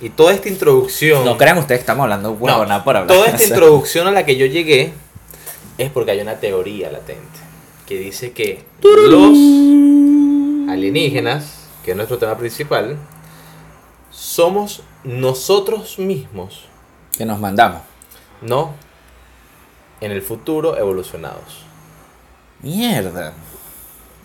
[0.00, 1.24] Y toda esta introducción.
[1.24, 3.16] No crean ustedes que estamos hablando No, huevona por hablar.
[3.16, 4.92] Toda esta introducción a la que yo llegué
[5.78, 7.40] es porque hay una teoría latente
[7.86, 9.36] que dice que los
[10.70, 12.96] alienígenas, que es nuestro tema principal,
[14.10, 16.64] somos nosotros mismos,
[17.16, 17.82] Que nos mandamos.
[18.40, 18.72] no
[20.00, 21.64] en el futuro evolucionados.
[22.60, 23.32] Mierda.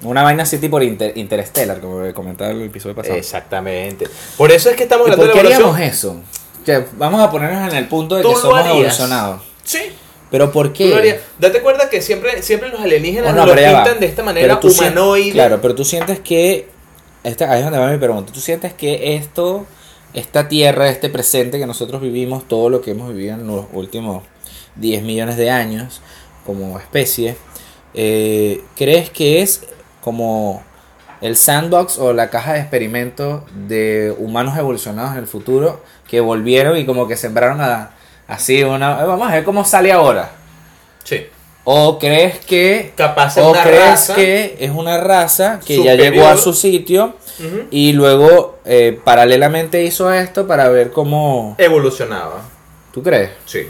[0.02, 3.16] Una vaina así tipo inter- interstellar, como comentaba el episodio pasado.
[3.16, 4.08] Exactamente.
[4.38, 6.24] Por eso es que estamos ¿Y hablando por de qué la haríamos evolución.
[6.24, 6.64] eso?
[6.66, 8.76] Que vamos a ponernos en el punto de ¿Tú que somos harías?
[8.76, 9.42] evolucionados.
[9.64, 9.80] Sí.
[10.32, 11.20] Pero ¿por qué?
[11.40, 13.84] Date cuenta que siempre, siempre los alienígenas Oh, no, lo pero ya va.
[13.84, 15.32] pintan de esta manera humanoide.
[15.32, 16.68] Claro, pero tú sientes que.
[17.24, 18.32] Esta, ahí es donde va mi pregunta.
[18.32, 19.66] ¿Tú sientes que esto,
[20.14, 24.24] esta tierra, este presente que nosotros vivimos, todo lo que hemos vivido en los últimos
[24.76, 26.00] 10 millones de años
[26.46, 27.36] como especie,
[27.94, 29.64] eh, ¿crees que es
[30.02, 30.64] como
[31.22, 36.78] el sandbox o la caja de experimentos de humanos evolucionados en el futuro que volvieron
[36.78, 37.92] y como que sembraron a,
[38.28, 39.02] así una...
[39.02, 40.32] eh, Vamos a ver cómo sale ahora.
[41.04, 41.28] Sí.
[41.66, 46.26] ¿O crees que Capaz o una crees raza que es una raza que ya llegó
[46.26, 47.16] a su sitio
[47.70, 51.56] y luego eh, paralelamente hizo esto para ver cómo...
[51.58, 52.42] evolucionaba.
[52.92, 53.32] ¿Tú crees?
[53.46, 53.68] Sí.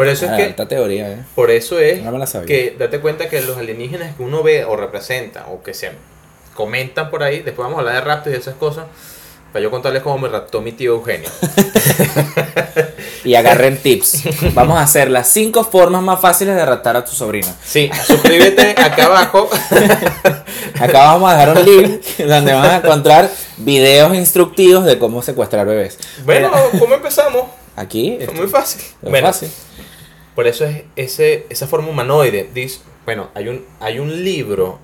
[0.00, 1.18] Por eso Ah, es que teoría, ¿eh?
[1.34, 2.46] Por eso es No me la sabía.
[2.46, 5.90] que date cuenta que los alienígenas que uno ve o representa o que se
[6.54, 8.86] comentan por ahí, después vamos a hablar de raptos y esas cosas,
[9.52, 11.28] para yo contarles cómo me raptó mi tío Eugenio.
[13.24, 14.54] Y agarren tips.
[14.54, 17.48] Vamos a hacer las cinco formas más fáciles de raptar a tu sobrino.
[17.62, 19.50] Sí, suscríbete acá abajo.
[20.80, 25.66] Acá vamos a dejar un link donde van a encontrar videos instructivos de cómo secuestrar
[25.66, 25.98] bebés.
[26.24, 27.44] Bueno, ¿cómo empezamos?
[27.76, 28.80] aquí Es muy fácil.
[29.02, 29.50] es Bueno, fácil.
[30.34, 32.48] Por eso es ese, esa forma humanoide.
[32.54, 34.78] Dice, bueno, hay un, hay un libro.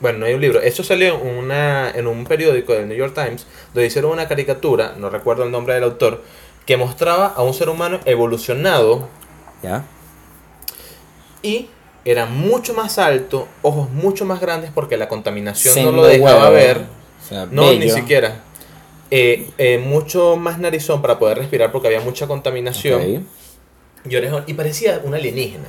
[0.00, 0.60] Bueno, no hay un libro.
[0.60, 4.94] Eso salió en, una, en un periódico del New York Times, donde hicieron una caricatura,
[4.96, 6.22] no recuerdo el nombre del autor,
[6.66, 9.08] que mostraba a un ser humano evolucionado
[9.62, 9.84] ¿Ya?
[11.42, 11.68] y
[12.04, 16.52] era mucho más alto, ojos mucho más grandes porque la contaminación no lo dejaba huevo.
[16.54, 16.78] ver.
[16.78, 18.42] O sea, No, ni siquiera.
[19.10, 23.00] Eh, eh, mucho más narizón para poder respirar porque había mucha contaminación.
[23.02, 23.22] Ok,
[24.08, 25.68] Y, orejón, y parecía un alienígena.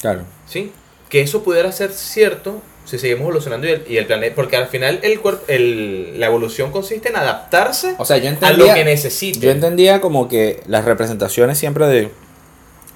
[0.00, 0.22] Claro.
[0.48, 0.72] ¿Sí?
[1.08, 4.34] Que eso pudiera ser cierto si seguimos evolucionando y el, y el planeta.
[4.34, 8.32] Porque al final el cuerpo, el, la evolución consiste en adaptarse O sea, yo a
[8.32, 9.38] entendía, lo que necesite.
[9.38, 12.10] yo entendía como que las representaciones siempre de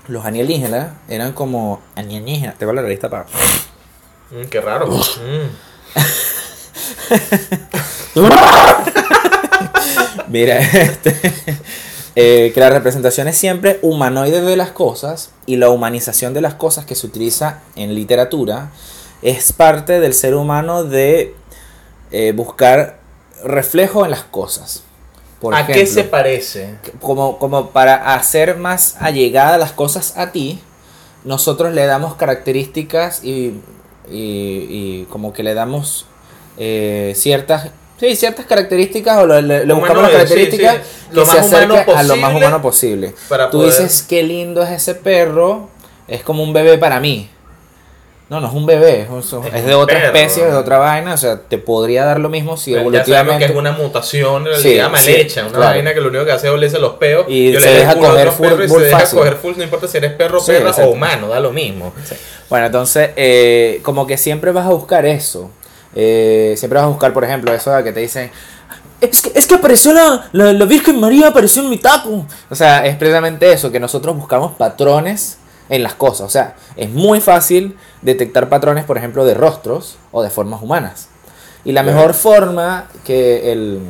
[0.09, 2.59] los alienígenas eran como alienígenas.
[2.59, 3.25] Tengo la revista para.
[4.31, 4.89] Mm, qué raro.
[4.89, 5.49] Mm.
[10.29, 11.15] Mira, este,
[12.21, 16.55] eh, que la representación es siempre humanoide de las cosas y la humanización de las
[16.55, 18.73] cosas que se utiliza en literatura
[19.23, 21.37] es parte del ser humano de
[22.11, 22.99] eh, buscar
[23.45, 24.83] reflejo en las cosas.
[25.41, 26.75] Por ¿A qué se parece?
[27.01, 30.59] como, como para hacer más allegada las cosas a ti,
[31.23, 33.61] nosotros le damos características y,
[34.11, 36.07] y, y como que le damos
[36.57, 39.33] eh, ciertas sí, ciertas características o le
[39.65, 41.07] buscamos las Humanoide, sí, características sí.
[41.13, 43.15] Lo que se acerquen a lo más humano posible.
[43.29, 45.69] para Tú poder- dices, qué lindo es ese perro,
[46.07, 47.31] es como un bebé para mí.
[48.31, 50.07] No, no es un bebé, es, un- es Es de otra perro.
[50.19, 53.03] especie, es de otra vaina, o sea, te podría dar lo mismo si Pero ya
[53.03, 53.45] que evolutivamente...
[53.47, 55.65] es una mutación en Sí, mal sí, hecha, una claro.
[55.71, 58.29] vaina que lo único que hace es olerse los peos Y yo se deja coger
[58.31, 60.91] full- y se deja coger full, no importa si eres perro, Sí, perra exacto.
[60.91, 61.95] o humano, da lo mismo.
[62.51, 65.51] Bueno, entonces, eh, como que siempre vas a buscar eso.
[65.95, 68.31] Eh, siempre vas a buscar, por ejemplo, eso de que te dicen,
[69.01, 72.27] es que, es que apareció la, la, la Virgen María, apareció en mi taco.
[72.51, 76.27] O sea, es precisamente eso, que nosotros buscamos patrones en las cosas.
[76.27, 81.09] O sea, es muy fácil detectar patrones, por ejemplo, de rostros o de formas humanas.
[81.65, 83.81] Y la mejor forma que el,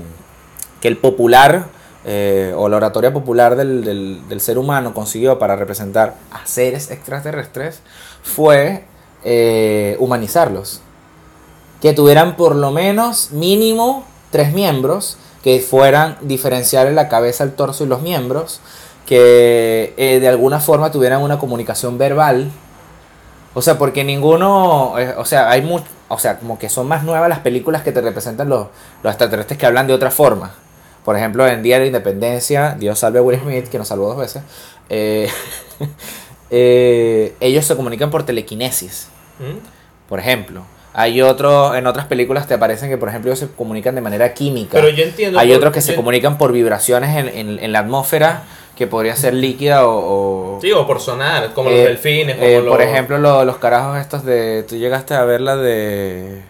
[0.81, 1.67] que el popular
[2.05, 6.91] eh, o la oratoria popular del, del- del ser humano consiguió para representar a seres
[6.91, 7.81] extraterrestres
[8.23, 8.85] fue
[9.25, 10.81] eh, humanizarlos.
[11.81, 17.85] Que tuvieran por lo menos mínimo tres miembros, que fueran diferenciar la cabeza, el torso
[17.85, 18.61] y los miembros,
[19.07, 22.51] que eh, de alguna forma tuvieran una comunicación verbal.
[23.55, 27.05] O sea, porque ninguno, eh, o sea, hay mu- o sea, como que son más
[27.05, 28.67] nuevas las películas que te representan los,
[29.03, 30.55] los extraterrestres que hablan de otra forma.
[31.05, 34.09] Por ejemplo, en Día de la Independencia, Dios salve a Will Smith, que nos salvó
[34.09, 34.43] dos veces,
[34.91, 35.31] eh,
[36.51, 39.59] eh, ellos se comunican por telequinesis, ¿Mm?
[40.09, 40.63] por ejemplo.
[40.95, 44.35] Hay otros, en otras películas te aparecen que, por ejemplo, ellos se comunican de manera
[44.35, 44.71] química.
[44.73, 45.39] Pero yo entiendo.
[45.39, 48.43] Hay por- otros que se comunican por vibraciones en, en- en la atmósfera,
[48.77, 50.57] que podría ser líquida o...
[50.57, 52.69] o- Sí, o por sonar, como Eh, los delfines, como eh, los...
[52.69, 54.65] Por ejemplo, lo- los carajos estos de...
[54.69, 56.43] Tú llegaste a ver la de...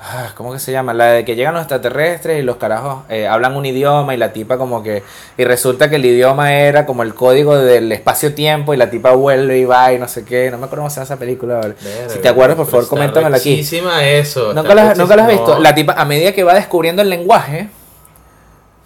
[0.00, 0.94] ah, ¿Cómo que se llama?
[0.94, 4.32] La de que llegan los extraterrestres y los carajos eh, hablan un idioma y la
[4.32, 5.02] tipa como que...
[5.36, 9.58] Y resulta que el idioma era como el código del espacio-tiempo y la tipa vuelve
[9.58, 10.50] y va y no sé qué.
[10.50, 11.60] No me acuerdo cómo se llama esa película.
[12.08, 13.56] si te acuerdas, por favor, coméntamela aquí.
[13.56, 14.52] rechísima eso.
[14.54, 15.54] ¿Nunca las, nunca las has visto?
[15.54, 15.60] No.
[15.60, 17.68] La tipa, a medida que va descubriendo el lenguaje,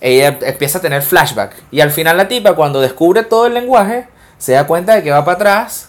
[0.00, 1.55] ella empieza a tener flashback.
[1.70, 4.07] Y al final la tipa, cuando descubre todo el lenguaje,
[4.38, 5.88] se da cuenta de que va para atrás.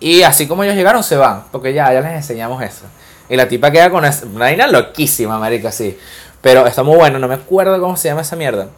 [0.00, 1.44] Y así como ellos llegaron, se van.
[1.52, 2.86] Porque ya, ya les enseñamos eso.
[3.28, 5.98] Y la tipa queda con una vaina loquísima, marica, sí.
[6.40, 8.68] Pero está muy bueno, no me acuerdo cómo se llama esa mierda.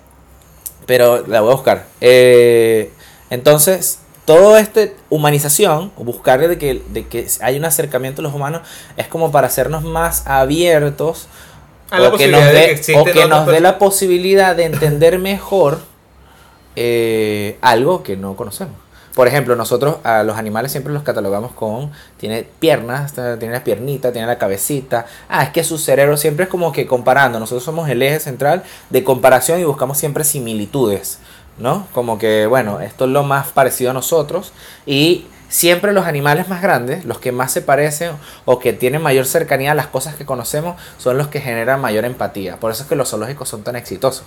[0.87, 1.87] Pero la voy a buscar.
[2.01, 2.93] Eh,
[3.31, 8.63] entonces, todo este humanización, buscar de que, de que hay un acercamiento a los humanos,
[8.97, 11.29] es como para hacernos más abiertos.
[11.91, 15.19] A la o que nos dé, que o que nos dé la posibilidad de entender
[15.19, 15.81] mejor
[16.77, 18.75] eh, algo que no conocemos.
[19.15, 24.13] Por ejemplo, nosotros a los animales siempre los catalogamos con, tiene piernas, tiene las piernitas,
[24.13, 25.07] tiene la cabecita.
[25.29, 27.39] Ah, es que su cerebro siempre es como que comparando.
[27.39, 31.21] Nosotros somos el eje central de comparación y buscamos siempre similitudes,
[31.59, 31.87] ¿no?
[31.95, 34.53] Como que, bueno, esto es lo más parecido a nosotros.
[34.85, 38.11] Y siempre los animales más grandes, los que más se parecen
[38.45, 42.05] o que tienen mayor cercanía a las cosas que conocemos, son los que generan mayor
[42.05, 42.59] empatía.
[42.59, 44.25] Por eso es que los zoológicos son tan exitosos.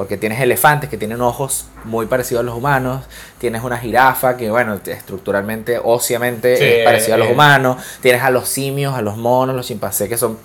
[0.00, 3.04] Porque tienes elefantes que tienen ojos muy parecidos a los humanos,
[3.36, 7.32] tienes una jirafa que, bueno, estructuralmente, óseamente Sí, es parecida a los eh.
[7.32, 10.38] humanos, tienes a los simios, a los monos, los chimpancés que son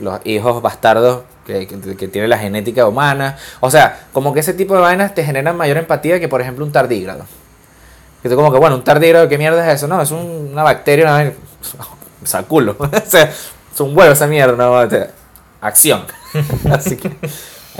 [0.00, 3.38] los hijos bastardos que, que, que tienen la genética humana.
[3.60, 6.62] O sea, como que ese tipo de vainas te generan mayor empatía que, por ejemplo,
[6.66, 7.24] un tardígrado.
[8.22, 9.88] Que tú como que, bueno, un tardígrado, ¿qué mierda es eso?
[9.88, 11.32] No, es un- una bacteria, una vaina-
[12.22, 12.76] O sea, culo.
[12.78, 15.08] o sea, es un huevo esa mierda, no, O sea,
[15.62, 16.04] acción.
[16.70, 17.10] Así que...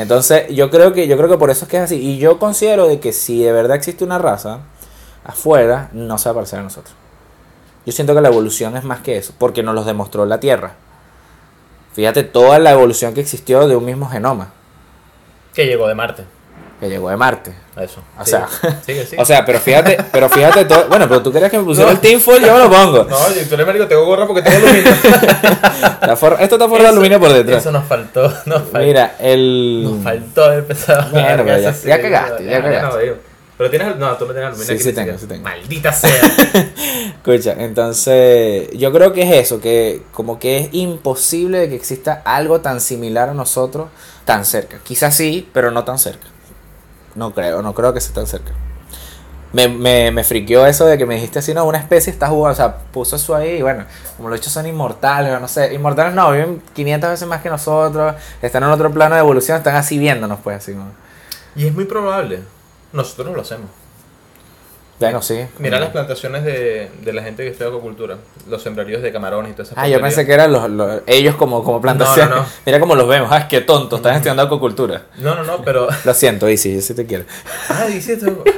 [0.01, 1.97] Entonces, yo creo que yo creo que por eso es que es así.
[1.97, 4.61] Y yo considero de que si de verdad existe una raza
[5.25, 6.95] afuera, no se va a parecer a nosotros.
[7.85, 10.73] Yo siento que la evolución es más que eso, porque nos los demostró la Tierra.
[11.93, 14.55] Fíjate toda la evolución que existió de un mismo genoma,
[15.53, 16.25] Que llegó de Marte.
[16.81, 17.53] Que llegó de Marte.
[17.77, 18.01] Eso.
[18.19, 18.49] O sea,
[18.85, 19.21] Sigue, sigue.
[19.23, 20.88] O sea, pero fíjate, pero fíjate todo.
[20.88, 23.05] Bueno, pero tú querías que me pusiera el tinfoil, yo me lo pongo.
[23.05, 26.16] No, oye, tú médico, tengo gorra porque tengo aluminio.
[26.16, 27.59] For- esto está forrado de aluminio por detrás.
[27.62, 28.79] Eso nos faltó, nos faltó.
[28.79, 29.83] Mira, el.
[29.85, 31.11] Nos faltó haber empezado.
[31.11, 33.16] Bueno, pero ya- cagaste, ya no, cagaste.
[33.59, 35.43] Pero tienes, no, tú no tienes aluminio Sí, aquí sí tengo, sí tengo.
[35.43, 36.11] Maldita sea.
[37.23, 42.23] Escucha, entonces yo creo que es eso, que como que es imposible de que exista
[42.25, 43.88] algo tan similar a nosotros
[44.25, 44.79] tan cerca.
[44.83, 46.27] Quizás sí, pero no tan cerca.
[47.14, 48.53] No creo, no creo que sea tan cerca.
[49.53, 52.53] Me, me, me friqueó eso de que me dijiste así, no, una especie está jugando,
[52.53, 53.85] o sea, puso eso ahí y bueno,
[54.16, 58.14] como los hechos son inmortales, no sé, inmortales no, viven 500 veces más que nosotros,
[58.42, 60.73] están en otro plano de evolución, están así viéndonos pues así.
[60.75, 60.92] como-
[61.57, 62.40] y es muy probable.
[62.92, 63.66] Nosotros no lo hacemos.
[65.01, 65.47] Bueno, sí.
[65.59, 68.19] Mira las plantaciones de, de la gente que estudia acuacultura.
[68.49, 71.37] Los sembraríos de camarones y todas esas Ah, yo pensé que eran los, los- ellos
[71.37, 72.29] como, como plantación.
[72.29, 72.49] No, no, no.
[72.67, 73.29] Mira cómo los vemos.
[73.33, 73.97] Ah, qué tonto.
[73.97, 75.07] Están estudiando acuacultura.
[75.19, 75.89] No, no, no, pero.
[76.05, 77.25] Lo siento, Isi, yo sí te quiero.
[77.69, 78.45] Ah, dice esto.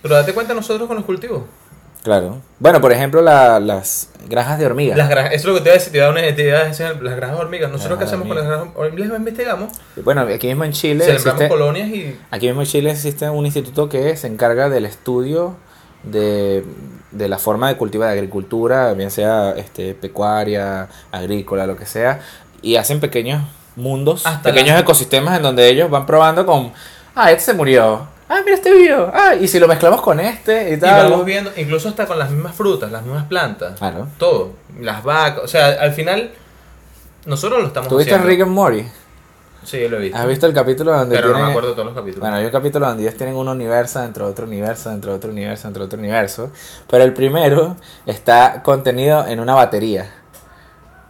[0.00, 1.42] Pero date cuenta nosotros con los cultivos.
[2.02, 2.38] Claro.
[2.58, 4.96] Bueno, por ejemplo, la- las granjas de hormigas.
[4.96, 6.34] Las granjas, eso es lo que te iba a decir, te iba a dar una
[6.36, 7.70] te iba a decir, las granjas de hormigas.
[7.70, 9.72] Nosotros qué hacemos con las granjas de hormigas, investigamos,
[10.04, 13.88] Bueno, aquí mismo en Chile existe, colonias y aquí mismo en Chile existe un instituto
[13.88, 15.56] que se encarga del estudio
[16.04, 16.64] de,
[17.10, 22.20] de la forma de cultivo de agricultura, bien sea este, pecuaria, agrícola, lo que sea,
[22.62, 23.42] y hacen pequeños
[23.76, 26.72] mundos, Hasta pequeños la- ecosistemas en donde ellos van probando con,
[27.14, 30.70] ah, este se murió, ah, mira este vivo, ah, y si lo mezclamos con este
[30.70, 31.10] y Y tal.
[31.10, 33.78] vamos viendo, incluso hasta con las mismas frutas, las mismas plantas.
[33.78, 34.08] Claro.
[34.18, 34.52] Todo.
[34.80, 35.44] Las vacas.
[35.44, 36.30] O sea, al final,
[37.26, 38.28] nosotros lo estamos ¿Tuviste haciendo.
[38.28, 38.84] Rick and Morty?
[39.64, 40.16] Sí, yo lo he visto.
[40.16, 42.20] ¿Has visto el capítulo donde Pero no tienen- me acuerdo todos los capítulos.
[42.20, 45.16] Bueno, hay un capítulo donde ellos tienen un universo dentro de otro universo, dentro de
[45.18, 46.50] otro universo, dentro de otro universo.
[46.88, 50.14] Pero el primero está contenido en una batería.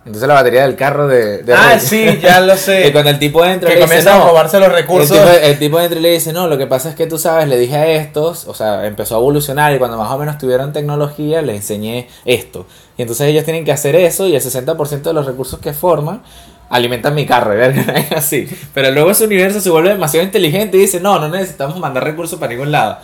[0.08, 1.42] Entonces la batería del carro de...
[1.42, 1.80] de ah, Rick.
[1.80, 2.90] sí, ya lo Y sé.
[2.92, 5.16] cuando el tipo entra que le dice, comienzan a no, robarse los el recursos.
[5.18, 7.46] tipo, el tipo entra y le dice, no, lo que pasa es que tú sabes,
[7.46, 10.72] le dije a estos, o sea, empezó a evolucionar y cuando más o menos tuvieron
[10.72, 12.66] tecnología, les enseñé esto.
[12.96, 16.22] Y entonces ellos tienen que hacer eso y el 60% de los recursos que forman
[16.70, 17.52] alimentan mi carro,
[18.16, 18.48] así.
[18.74, 22.38] Pero luego ese universo se vuelve demasiado inteligente y dice, no, no necesitamos mandar recursos
[22.38, 22.98] para ningún lado.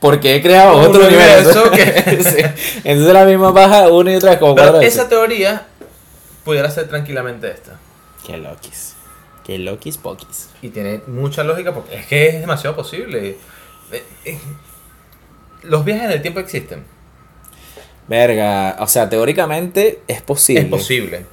[0.00, 1.64] Porque he creado otro universo.
[1.64, 2.80] universo que- Sí.
[2.84, 5.62] Entonces la misma baja una y otra vez como Pero esa teoría
[6.48, 7.78] pudiera ser tranquilamente esta.
[8.26, 8.94] Qué loquis.
[9.44, 10.48] Qué loquis poquis.
[10.62, 13.36] Y tiene mucha lógica porque es que es demasiado posible.
[13.92, 14.38] Eh, eh,
[15.62, 16.84] Los viajes en el tiempo existen.
[18.08, 20.62] Verga, o sea, teóricamente es posible.
[20.62, 21.26] Es posible.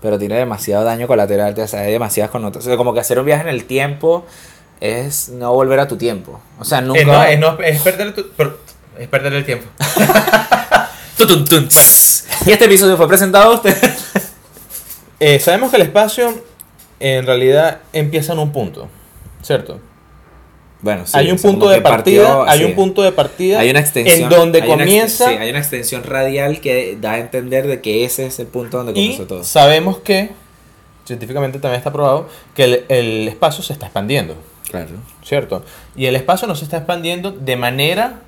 [0.00, 2.66] Pero tiene demasiado daño colateral, o sea, hay demasiadas connotaciones.
[2.66, 4.24] O sea, como que hacer un viaje en el tiempo
[4.80, 6.40] es no volver a tu tiempo.
[6.58, 7.00] O sea, nunca.
[7.00, 8.30] Es, no, es, no- es perder tu-
[8.98, 9.66] es perder el tiempo.
[12.46, 13.76] Y este episodio fue presentado a usted.
[15.20, 16.34] Eh, sabemos que el espacio
[16.98, 18.88] en realidad empieza en un punto,
[19.42, 19.78] ¿cierto?
[20.82, 22.64] Bueno, sí, hay un punto de partida, partió, hay sí.
[22.64, 24.22] un punto de partida Hay una extensión.
[24.22, 27.82] en donde hay una comienza sí, hay una extensión radial que da a entender de
[27.82, 29.44] que ese es el punto donde y comenzó todo.
[29.44, 30.30] sabemos que
[31.04, 34.36] científicamente también está probado que el, el espacio se está expandiendo,
[34.70, 34.88] Claro.
[35.22, 35.64] ¿cierto?
[35.96, 38.20] Y el espacio no se está expandiendo de manera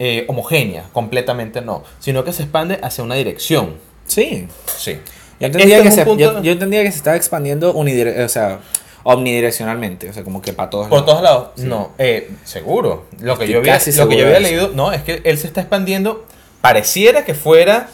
[0.00, 3.74] eh, homogénea, completamente no, sino que se expande hacia una dirección.
[4.06, 4.48] Sí.
[4.76, 4.98] Sí.
[5.42, 7.74] Yo entendía, Este que es un se, punto- yo, yo entendía que se estaba expandiendo
[7.74, 8.60] unidire- o sea,
[9.04, 11.06] omnidireccionalmente, o sea, como que para todos Por lados.
[11.10, 11.48] todos lados.
[11.58, 13.06] No, eh, seguro.
[13.20, 15.60] Lo que, Estoy yo había, lo que yo leído, no, es que él se está
[15.60, 16.24] expandiendo.
[16.60, 17.88] Pareciera que fuera,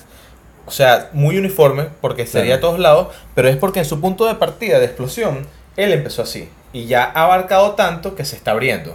[0.66, 4.26] o sea, muy uniforme, porque sería a todos lados, pero es porque en su punto
[4.26, 6.48] de partida de explosión, él empezó así.
[6.72, 8.94] Y ya ha abarcado tanto que se está abriendo.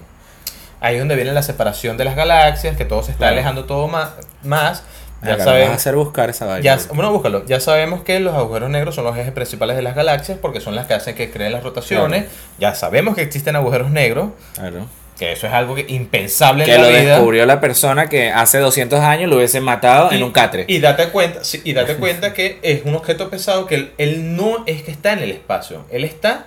[0.80, 3.34] Ahí es donde viene la separación de las galaxias, que todo se está Claro.
[3.34, 4.10] alejando todo más.
[4.44, 4.84] más.
[5.26, 5.70] Ya sabemos.
[5.70, 6.64] vas a hacer buscar esa vaina.
[6.64, 7.46] Ya, bueno, búscalo.
[7.46, 10.76] Ya sabemos que los agujeros negros son los ejes principales de las galaxias porque son
[10.76, 12.26] las que hacen que creen las rotaciones.
[12.60, 14.88] Ya sabemos que existen agujeros negros, Claro.
[15.18, 18.58] que eso es algo que impensable Que en la lo descubrió la persona que hace
[18.58, 20.66] 200 años lo hubiesen matado y, en un catre.
[20.68, 24.36] Y date cuenta, sí, y date cuenta que es un objeto pesado que él, él
[24.36, 26.46] no es que está en el espacio, él está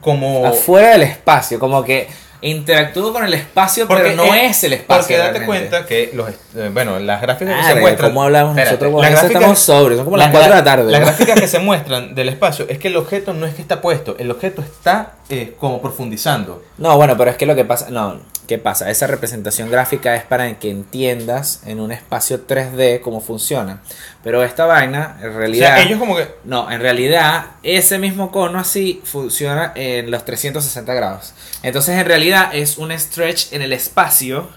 [0.00, 2.08] como Afuera del espacio, como que
[2.48, 5.02] interactúa con el espacio, pero no es el espacio.
[5.02, 5.46] Porque date realmente.
[5.68, 8.10] cuenta que los eh, bueno, las gráficas que se muestran.
[8.10, 9.02] ¿Cómo hablamos Espérate, nosotros?
[9.02, 10.92] las gráficas- estamos sobrios, son como las las 4 de la tarde.
[10.92, 13.80] Las gráficas que se muestran del espacio es que el objeto no es que está
[13.80, 16.62] puesto, el objeto está eh, como profundizando.
[16.78, 18.90] No, bueno, pero es que lo que pasa, no, ¿qué pasa?
[18.90, 23.80] Esa representación gráfica es para que entiendas en un espacio 3D cómo funciona.
[24.22, 25.76] Pero esta vaina, en O realidad...
[25.76, 30.92] sea, ellos como que No, en realidad ese mismo cono así funciona en los 360
[30.94, 31.34] grados.
[31.62, 34.48] Entonces en realidad es un stretch en el espacio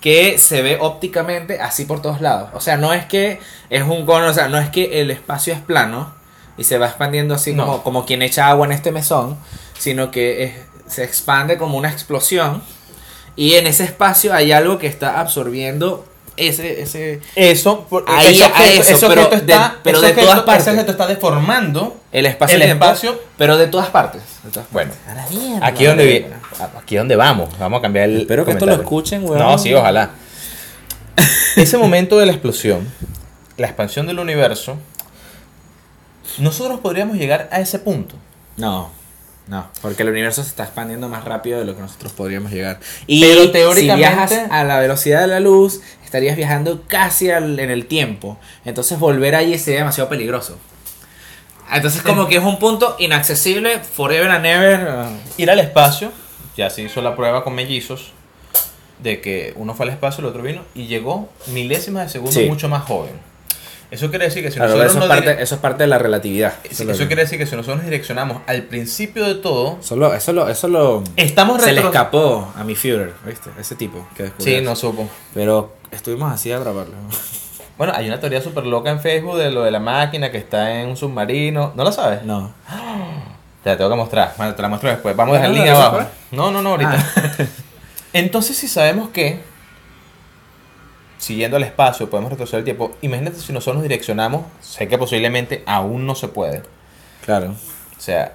[0.00, 2.50] que se ve ópticamente así por todos lados.
[2.52, 5.54] O sea, no es que es un cono, o sea, no es que el espacio
[5.54, 6.14] es plano
[6.58, 7.64] y se va expandiendo así No.
[7.64, 9.38] como, como quien echa agua en este mesón,
[9.78, 10.52] sino que es-
[10.86, 12.62] se expande como una explosión
[13.36, 16.82] y en ese espacio hay algo que está absorbiendo ese...
[16.82, 20.26] ese Eso, por- Ahí, ese a eso, ese pero de- está, pero ese de objeto-
[20.26, 20.62] todas partes.
[20.62, 21.96] Ese objeto está deformando.
[22.12, 24.22] el espacio, El tiempo, espacio- pero de todas partes.
[24.42, 24.92] De todas Bueno.
[25.08, 26.26] A la mierda, aquí donde vi,
[26.76, 28.22] aquí donde vamos, vamos a cambiar el.
[28.22, 29.38] Espero que esto lo escuchen, weón.
[29.38, 30.10] No, sí, ojalá.
[31.56, 32.88] Ese momento de la explosión,
[33.56, 34.76] la expansión del universo,
[36.38, 38.16] nosotros podríamos llegar a ese punto.
[38.56, 38.90] No,
[39.46, 42.80] no, porque el universo se está expandiendo más rápido de lo que nosotros podríamos llegar.
[43.06, 43.94] Y Pero teóricamente-
[44.34, 48.38] si viajas a la velocidad de la luz, estarías viajando casi al- en el tiempo.
[48.64, 50.58] Entonces volver allí sería demasiado peligroso.
[51.72, 54.88] Entonces como que es un punto inaccesible, forever and ever.
[55.08, 56.12] uh, Ir al espacio,
[56.56, 58.12] ya se hizo la prueba con mellizos,
[59.02, 62.46] de que uno fue al espacio, el otro vino, y llegó milésimas de segundo Sí.
[62.46, 63.12] mucho más joven.
[63.90, 65.86] Eso quiere decir que si claro, nosotros eso, es nos parte, eso es parte de
[65.88, 66.54] la relatividad.
[66.68, 70.32] eso, quiere decir que si nosotros nos direccionamos al principio de todo, eso lo- eso
[70.32, 73.50] lo- eso lo- estamos se le escapó a mi Führer, ¿viste?
[73.58, 75.08] Ese tipo que descubrió Sí, no supo.
[75.34, 76.94] Pero estuvimos así a grabarlo.
[77.76, 80.80] Bueno, hay una teoría súper loca en Facebook de lo de la máquina que está
[80.80, 81.72] en un submarino.
[81.74, 82.22] ¿No lo sabes?
[82.22, 82.54] No.
[83.64, 84.32] Te la tengo que mostrar.
[84.36, 85.16] Bueno, te la muestro después.
[85.16, 85.98] Vamos a dejar el link abajo.
[86.30, 87.04] No, no, no, ahorita.
[88.12, 89.40] Entonces, si sabemos que
[91.18, 95.62] siguiendo al espacio podemos retroceder el tiempo, imagínate si nosotros nos direccionamos, sé que posiblemente
[95.66, 96.62] aún no se puede.
[97.24, 97.54] Claro.
[97.96, 98.34] O sea,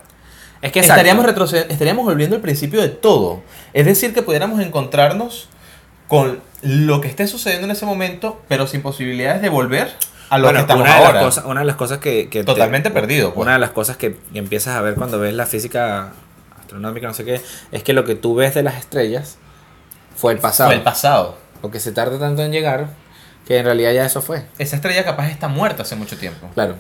[0.61, 1.25] Es que estaríamos,
[1.69, 3.41] estaríamos volviendo al principio de todo.
[3.73, 5.47] Es decir, que pudiéramos encontrarnos
[6.07, 9.93] con lo que esté sucediendo en ese momento, pero sin posibilidades de volver
[10.29, 11.21] a lo Bueno, que estamos una de, las ahora.
[11.21, 12.29] cosas, una de las cosas que...
[12.29, 13.43] que te- Totalmente perdido, pues.
[13.43, 16.11] Una de las cosas que empiezas a ver cuando ves la física
[16.59, 17.41] astronómica, no sé qué,
[17.71, 19.37] es que lo que tú ves de las estrellas
[20.15, 20.69] fue el pasado.
[20.69, 21.37] Fue el pasado.
[21.61, 22.89] Porque se tarda tanto en llegar
[23.47, 24.43] que en realidad ya eso fue.
[24.57, 26.47] Esa estrella capaz está muerta hace mucho tiempo.
[26.53, 26.75] Claro.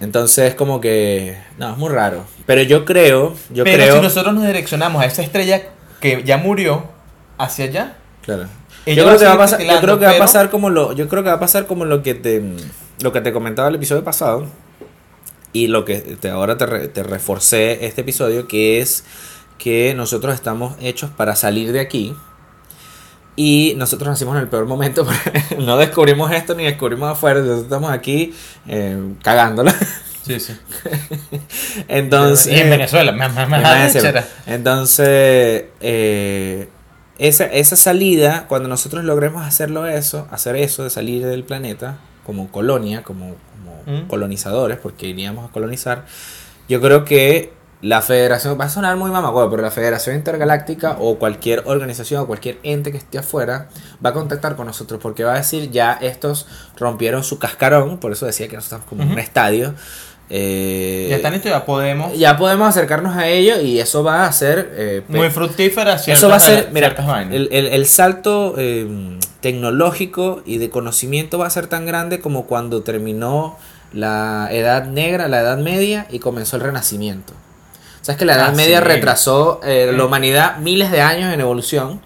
[0.00, 1.38] Entonces como que...
[1.58, 2.24] No, es muy raro.
[2.46, 3.34] Pero yo creo...
[3.50, 3.96] Yo Pero creo...
[3.96, 5.62] si nosotros nos direccionamos a esa estrella
[6.00, 6.84] que ya murió
[7.38, 8.46] hacia allá, Claro.
[8.86, 11.08] Yo creo, que va a pasar, yo creo que va a pasar como lo, yo
[11.08, 12.42] creo que va a pasar como lo que te,
[13.00, 14.46] lo que te comentaba el episodio pasado
[15.54, 19.04] y lo que te, ahora te, re- te reforcé este episodio que es
[19.58, 22.14] que nosotros estamos hechos para salir de aquí,
[23.36, 25.06] Y nosotros nacimos en el peor momento,
[25.58, 28.32] no descubrimos esto ni descubrimos afuera, entonces estamos aquí
[28.68, 29.74] eh, cagándola.
[30.22, 30.56] Sí, sí.
[31.88, 33.96] Entonces, y en Venezuela, más, más, más.
[34.46, 36.68] Entonces, eh,
[37.18, 42.50] esa, esa salida, cuando nosotros logremos hacerlo eso, hacer eso de salir del planeta como
[42.50, 44.06] colonia, como, como Mm.
[44.06, 46.06] colonizadores, porque iríamos a colonizar,
[46.68, 47.52] yo creo que
[47.84, 52.26] la federación, va a sonar muy mamacuevo, pero la Federación Intergaláctica o cualquier organización o
[52.26, 53.68] cualquier ente que esté afuera
[54.04, 56.46] va a contactar con nosotros porque va a decir ya estos
[56.78, 59.74] rompieron su cascarón, por eso decía que nosotros estamos como en un estadio.
[60.30, 62.16] eh, Ya está listo, ya podemos.
[62.18, 65.96] ya podemos acercarnos a ello y eso va a ser eh, Muy fructífera.
[65.96, 66.88] eso va a ser mira
[67.30, 72.82] el- el salto eh, tecnológico y de conocimiento va a ser tan grande como cuando
[72.82, 73.58] terminó
[73.92, 77.34] la edad negra la edad media y comenzó el renacimiento
[78.04, 78.84] sabes que la edad Ah, media sí.
[78.84, 82.00] retrasó eh, la humanidad miles de años en evolución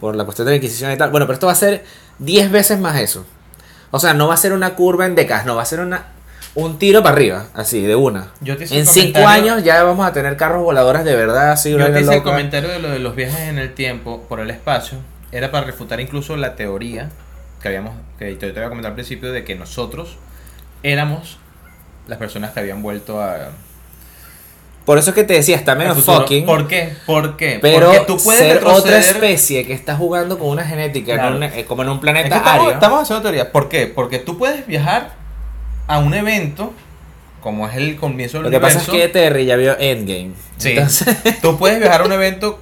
[0.00, 1.84] por la cuestión de la inquisición y tal bueno pero esto va a ser
[2.18, 3.24] 10 veces más eso
[3.90, 6.06] o sea no va a ser una curva en décadas no va a ser una
[6.54, 9.64] un tiro para arriba así de una Yo te hice en el 5 comentario- años
[9.64, 12.78] ya vamos a tener carros voladores de verdad así Yo te hice el comentario de
[12.78, 14.98] lo de los viajes en el tiempo por el espacio.
[15.32, 17.08] Era para refutar incluso la teoría
[17.62, 20.18] que habíamos, que te, te había comentado al principio, de que nosotros
[20.82, 21.38] éramos
[22.06, 23.48] las personas que habían vuelto a.
[24.84, 26.44] Por eso es que te decía, está menos fucking.
[26.44, 26.92] ¿Por qué?
[27.06, 27.58] ¿Por qué?
[27.62, 31.40] Pero Porque tú puedes ser otra especie que está jugando con una genética, Claro.
[31.42, 32.70] eh, como en un Es que planeta estamos, ario.
[32.72, 33.52] estamos haciendo teoría.
[33.52, 33.86] ¿Por qué?
[33.86, 35.12] Porque tú puedes viajar
[35.86, 36.72] a un evento,
[37.40, 39.12] como es el comienzo del Lo que pasa es universo.
[39.12, 40.32] que Terry ya vio Endgame.
[40.56, 40.70] Sí.
[40.70, 42.58] Entonces, Tú puedes viajar a un evento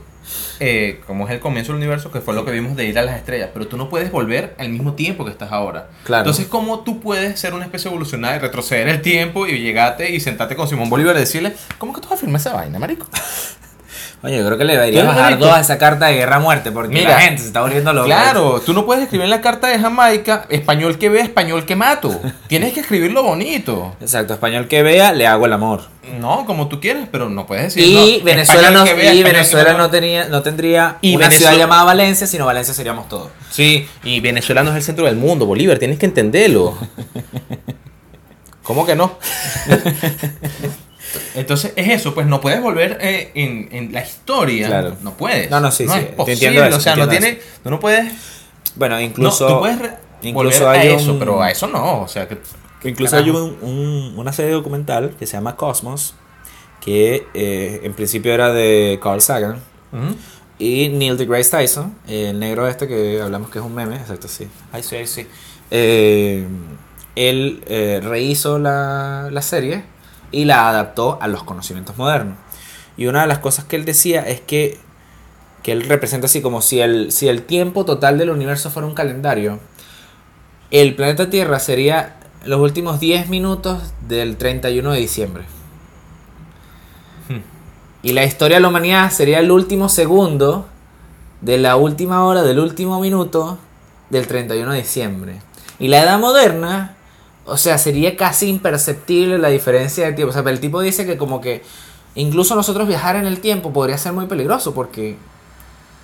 [0.61, 3.03] eh, como es el comienzo del universo, que fue lo que vimos de ir a
[3.03, 5.89] las estrellas, pero tú no puedes volver al mismo tiempo que estás ahora.
[6.05, 6.23] Claro.
[6.23, 10.21] Entonces, ¿cómo tú puedes ser una especie evolucionada y retroceder el tiempo y llegarte y
[10.21, 13.07] sentarte con Simón Bolívar y decirle, ¿cómo que tú vas a firmar esa vaina, marico?
[14.23, 16.37] oye, yo creo que le debería ¿Tú no bajar dos a esa carta de guerra
[16.37, 18.07] a muerte, porque Mira, la gente se está volviendo loca.
[18.07, 21.77] Claro, tú no puedes escribir en la carta de Jamaica, español que vea, español que
[21.77, 22.21] mato.
[22.47, 23.97] Tienes que escribirlo bonito.
[24.01, 25.83] Exacto, español que vea, le hago el amor.
[26.18, 27.85] No, como tú quieras, pero no puedes decir.
[27.85, 31.64] Y no, Venezuela, no, vea, y Venezuela no, tenía, no tendría Y una Venezuela- ciudad
[31.64, 33.29] llamada Valencia, sino Valencia seríamos todos.
[33.51, 36.77] Sí, y Venezuela no es el centro del mundo, Bolívar, tienes que entenderlo.
[38.62, 39.18] ¿Cómo que no?
[41.35, 44.67] Entonces es eso, pues no puedes volver eh, en, en la historia.
[44.69, 44.97] Claro.
[45.03, 45.51] No puedes.
[45.51, 47.43] No, no, sí, sí, es te posible, entiendo eso, o sea, te no entiendo tiene,
[47.63, 48.13] tú no puedes.
[48.77, 49.49] Bueno, incluso.
[49.49, 49.79] no, tú puedes
[50.23, 52.03] incluso volver hay a un- eso, pero a eso no.
[52.03, 52.39] O sea, que.
[52.85, 53.31] Incluso Carajo.
[53.31, 56.15] hay un- un- una serie documental que se llama Cosmos,
[56.81, 59.57] que eh, en principio era de Carl Sagan,
[59.93, 60.17] Ujú.
[60.59, 64.47] y Neil deGrasse Tyson, el negro este que hablamos que es un meme, exacto, sí.
[64.73, 65.27] Ay, sí, ay, sí.
[65.71, 66.47] Eh,
[67.17, 69.83] él eh, rehizo la, la serie
[70.33, 72.37] y la adaptó a los conocimientos modernos.
[72.97, 74.78] Y una de las cosas que él decía es que,
[75.62, 78.95] que él representa así como si el, si el tiempo total del universo fuera un
[78.95, 79.59] calendario,
[80.70, 85.45] el planeta Tierra sería los últimos 10 minutos del 31 de diciembre.
[87.28, 87.41] Hmm.
[88.03, 90.66] Y la historia de la humanidad sería el último segundo
[91.41, 93.59] de la última hora del último minuto
[94.11, 95.43] del 31 de diciembre.
[95.78, 96.97] Y la edad moderna,
[97.47, 100.30] o sea, sería casi imperceptible la diferencia de tiempo.
[100.30, 101.62] O sea, el tipo dice que como que
[102.14, 105.16] incluso nosotros viajar en el tiempo podría ser muy peligroso porque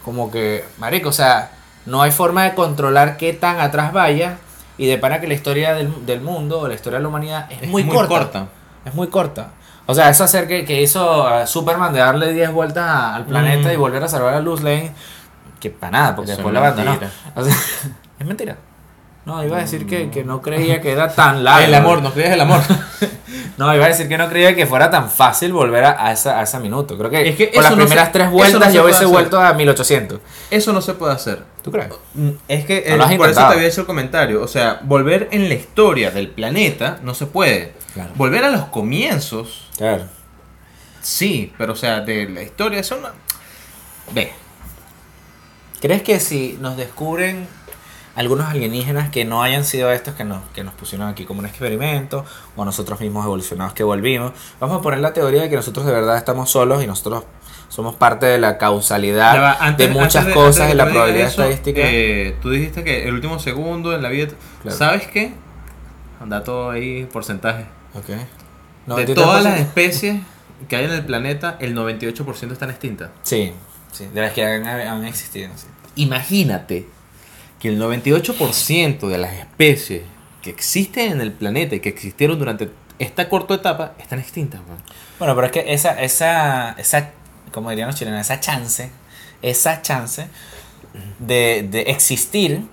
[0.05, 1.51] como que, marico, o sea,
[1.84, 4.39] no hay forma de controlar qué tan atrás vaya
[4.78, 7.49] y de para que la historia del, del mundo o la historia de la humanidad
[7.51, 8.47] es, muy, corta.
[8.84, 9.51] Es muy corta.
[9.87, 13.24] O sea, eso hacer que, que hizo a Superman de darle 10 vueltas a- al
[13.26, 13.72] planeta Mm.
[13.72, 14.93] y volver a salvar a Luz Lane,
[15.61, 16.99] que para nada, porque Eso después es la abandonó.
[17.37, 17.55] O sea,
[18.18, 18.57] es mentira.
[19.27, 21.66] No, iba a decir que, que no creía que era tan largo.
[21.66, 22.61] el amor, no crees el amor.
[23.59, 26.39] No, iba a decir que no creía que fuera tan fácil volver a, a esa,
[26.39, 26.99] a ese minuto.
[26.99, 28.85] Creo que, Es que por las eso no primeras se- tres vueltas no yo puede
[28.85, 29.09] hubiese hacer.
[29.09, 30.20] vuelto a 1800.
[30.51, 31.43] Eso no se puede hacer.
[31.62, 31.89] ¿Tú crees?
[32.14, 34.43] Mm, Es que No eh, por eso te había hecho el comentario.
[34.43, 37.72] O sea, volver en la historia del planeta no se puede.
[37.95, 38.11] Claro.
[38.16, 40.05] Volver a los comienzos, Claro.
[41.01, 43.09] sí, pero o sea, de la historia, eso no.
[44.12, 44.33] Ve.
[45.81, 47.49] ¿Crees que si nos descubren
[48.17, 51.47] algunos alienígenas que no hayan sido estos que nos, que nos pusieron aquí como un
[51.47, 52.25] experimento,
[52.57, 55.93] o nosotros mismos evolucionados que volvimos, vamos a poner la teoría de que nosotros de
[55.93, 57.25] verdad estamos solos y nosotros
[57.69, 61.29] somos parte de la causalidad Ya va, antes- de muchas antes cosas de la probabilidad
[61.29, 61.81] eso, estadística?
[61.85, 64.29] eh, tú dijiste que el último segundo en la vida.
[64.62, 64.77] Claro.
[64.77, 65.33] ¿Sabes qué?
[66.21, 67.67] Anda todo ahí, porcentaje.
[67.95, 68.07] Ok.
[68.09, 68.17] de
[68.87, 69.14] 93%.
[69.14, 70.23] todas las especies
[70.69, 73.11] que hay en el planeta, el 98% están extintas.
[73.25, 73.53] Sí,
[73.93, 75.51] sí, de las que han, han existido.
[75.57, 75.67] sí.
[75.97, 76.89] Imagínate
[77.67, 80.03] el 98% de las especies
[80.43, 84.61] que existen en el planeta y que existieron durante esta corta etapa están extintas.
[84.67, 84.83] weón.
[85.19, 87.11] Bueno, pero es que esa, esa, esa,
[87.53, 88.91] como dirían los chilenos, esa chance,
[89.43, 90.29] esa chance,
[91.19, 92.67] de, de existir,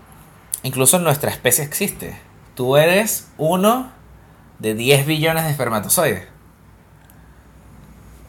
[0.64, 2.18] incluso nuestra especie existe.
[2.56, 3.92] Tú eres uno
[4.60, 6.34] de 10 billones de espermatozoides.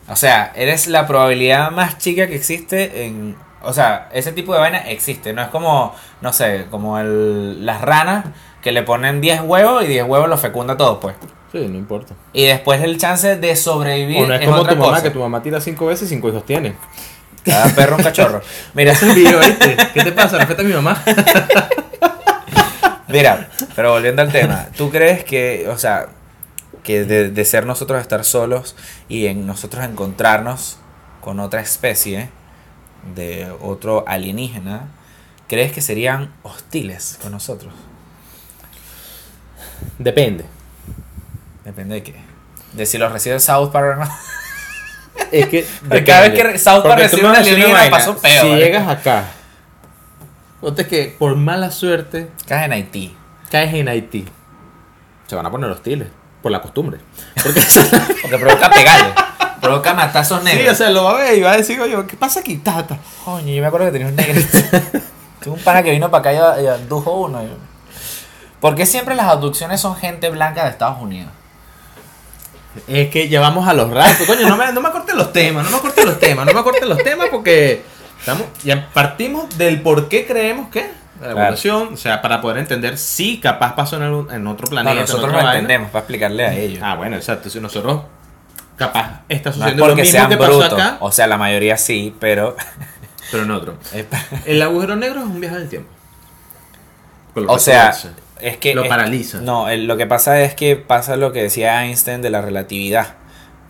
[0.09, 3.37] O sea, eres la probabilidad más chica que existe en...
[3.67, 5.33] O sea, ese tipo de vaina existe.
[5.33, 8.27] No es como, no sé, como el, las ranas
[8.63, 11.15] que le ponen 10 huevos y 10 huevos los fecunda todos, pues.
[11.53, 12.15] Sí, no importa.
[12.33, 15.03] Y después el chance de sobrevivir O no es es como otra tu mamá, cosa.
[15.03, 16.75] que tu mamá tira cinco veces y cinco hijos tiene.
[17.45, 18.41] Cada perro un cachorro.
[18.75, 19.77] Mira, es video, ¿viste?
[19.93, 20.39] ¿Qué te pasa?
[20.39, 21.01] Respeta a mi mamá.
[23.09, 26.07] Mira, pero volviendo al tema, ¿tú crees que, o sea,
[26.83, 28.75] que de, de ser nosotros estar solos
[29.09, 30.79] y en nosotros encontrarnos
[31.21, 32.31] con otra especie
[33.15, 34.89] de otro alienígena,
[35.49, 37.73] crees que serían hostiles con nosotros?
[39.99, 40.45] Depende.
[41.65, 42.15] Depende de qué.
[42.73, 44.11] De si los recibe South Park o no.
[45.31, 45.67] Es que.
[46.05, 49.25] Cada vez que South Park recibe una alienígena, Si llegas acá,
[50.61, 53.17] ponte que por mala suerte Caes en Haití.
[53.51, 54.25] caes en Haití,
[55.27, 56.09] se van a poner hostiles.
[56.43, 56.99] Por la costumbre.
[57.43, 57.63] Porque
[58.21, 59.15] Porque provoca pegarle.
[59.65, 60.63] Provoca matazos negros.
[60.63, 62.57] Sí, o sea, lo va a ver y va a decir, oye, ¿qué pasa aquí,
[62.57, 62.99] tata?
[63.25, 64.59] Coño, yo me acuerdo que tenía un negrito.
[65.43, 67.43] Tuve un pana que vino para acá y a- y abdujo uno.
[67.43, 67.49] y-
[68.61, 71.31] ¿Por qué siempre las abducciones son gente blanca de Estados Unidos?
[72.89, 74.27] Es que ya vamos a los ratos.
[74.27, 76.63] Coño, no me, no me cortes los temas, no me cortes los temas, no me
[76.63, 77.83] cortes los temas porque
[78.19, 80.81] estamos, ya partimos del por qué creemos que
[81.21, 81.41] la Claro.
[81.43, 84.93] evolución, o sea, para poder entender si capaz pasó en, algún- en otro No, planeta.
[84.95, 86.81] en nosotros lo entendemos para explicarle a ellos.
[86.83, 87.49] Ah, bueno, exacto.
[87.49, 88.03] Si nosotros
[88.77, 90.73] capaz está no es sucediendo lo porque mismo sean que pasó brutos.
[90.73, 92.57] acá, O sea, la mayoría sí, pero.
[93.31, 93.79] pero en otro.
[94.47, 95.91] El agujero negro es un viaje del tiempo.
[97.49, 98.09] O sea, se
[98.41, 98.75] es que.
[98.75, 99.41] Lo es- paraliza.
[99.41, 103.15] No, el- lo que pasa es que pasa lo que decía Einstein de la relatividad.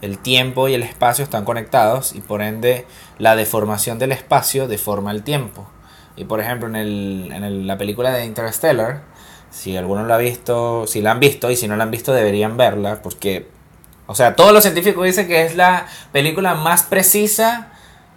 [0.03, 2.85] El tiempo y el espacio están conectados y por ende
[3.19, 5.67] la deformación del espacio deforma el tiempo.
[6.17, 9.03] Y por ejemplo, en, el, en el- la película de Interstellar,
[9.51, 12.13] si alguno lo ha visto, si la han visto y si no la han visto
[12.13, 13.49] deberían verla porque,
[14.07, 17.69] o sea, todos los científicos dicen que es la película más precisa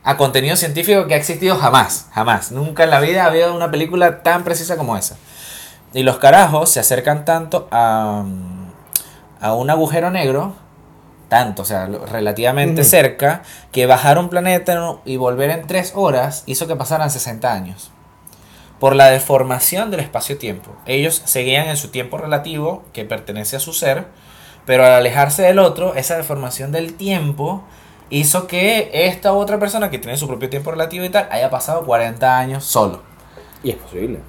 [0.04, 2.52] a contenido científico que ha existido jamás, jamás.
[2.52, 5.18] Nunca en la vida ha habido una película tan precisa como esa.
[5.94, 8.26] Y los carajos se acercan tanto a,
[9.40, 10.54] a un agujero negro,
[11.30, 16.68] tanto, o sea, relativamente cerca, que bajar un planeta y volver en tres horas hizo
[16.68, 17.92] que pasaran 60 años.
[18.80, 20.72] Por la deformación del espacio-tiempo.
[20.86, 24.06] Ellos seguían en su tiempo relativo, que pertenece a su ser,
[24.68, 27.64] pero al alejarse del otro, esa deformación del tiempo
[28.12, 31.84] hizo que esta otra persona que tiene su propio tiempo relativo y tal, haya pasado
[31.86, 33.02] 40 años solo.
[33.64, 34.20] Y es posible.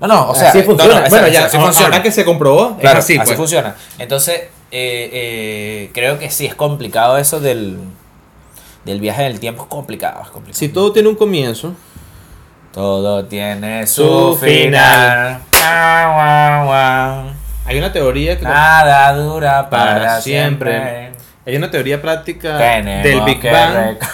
[0.00, 1.00] No, no, o sea, así funciona.
[1.00, 2.02] no, bueno, ya, así ahora funciona.
[2.02, 3.36] que se comprobó, Claro, es así, así, pues.
[3.38, 3.74] funciona.
[3.98, 7.78] Entonces, eh, eh, creo que sí, es complicado eso del,
[8.84, 9.62] del viaje del tiempo.
[9.62, 10.58] Es complicado, es complicado.
[10.58, 11.72] Si todo tiene un comienzo,
[12.72, 15.38] Todo tiene Su su final.
[16.66, 17.35] Guau.
[17.66, 20.70] Hay una teoría que Nada dura para, Para siempre.
[20.72, 21.10] siempre.
[21.46, 23.98] hay una teoría práctica Tenemos del Big que Bang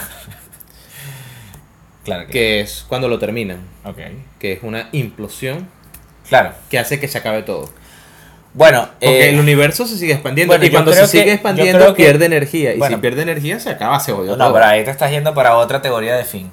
[2.04, 3.98] claro que, que es cuando lo terminan, ok.
[4.38, 5.68] que es una implosión
[6.28, 6.52] Claro.
[6.70, 7.70] que hace que se acabe todo.
[8.54, 11.94] Bueno, Porque eh, el universo se sigue expandiendo bueno, y cuando se que- sigue expandiendo
[11.94, 14.54] que- pierde energía y si pierde energía se acaba, se jodió No, todo.
[14.54, 16.50] pero ahí te estás yendo para otra teoría de fin.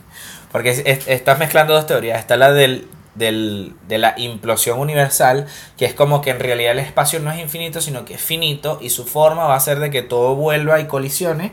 [0.52, 2.20] Porque es- es- estás mezclando dos teorías.
[2.20, 2.88] Está la del,
[3.20, 5.46] del- de la implosión universal,
[5.78, 8.80] que es como que en realidad el espacio no es infinito, sino que es finito
[8.82, 11.52] y su forma va a ser de que todo vuelva y colisione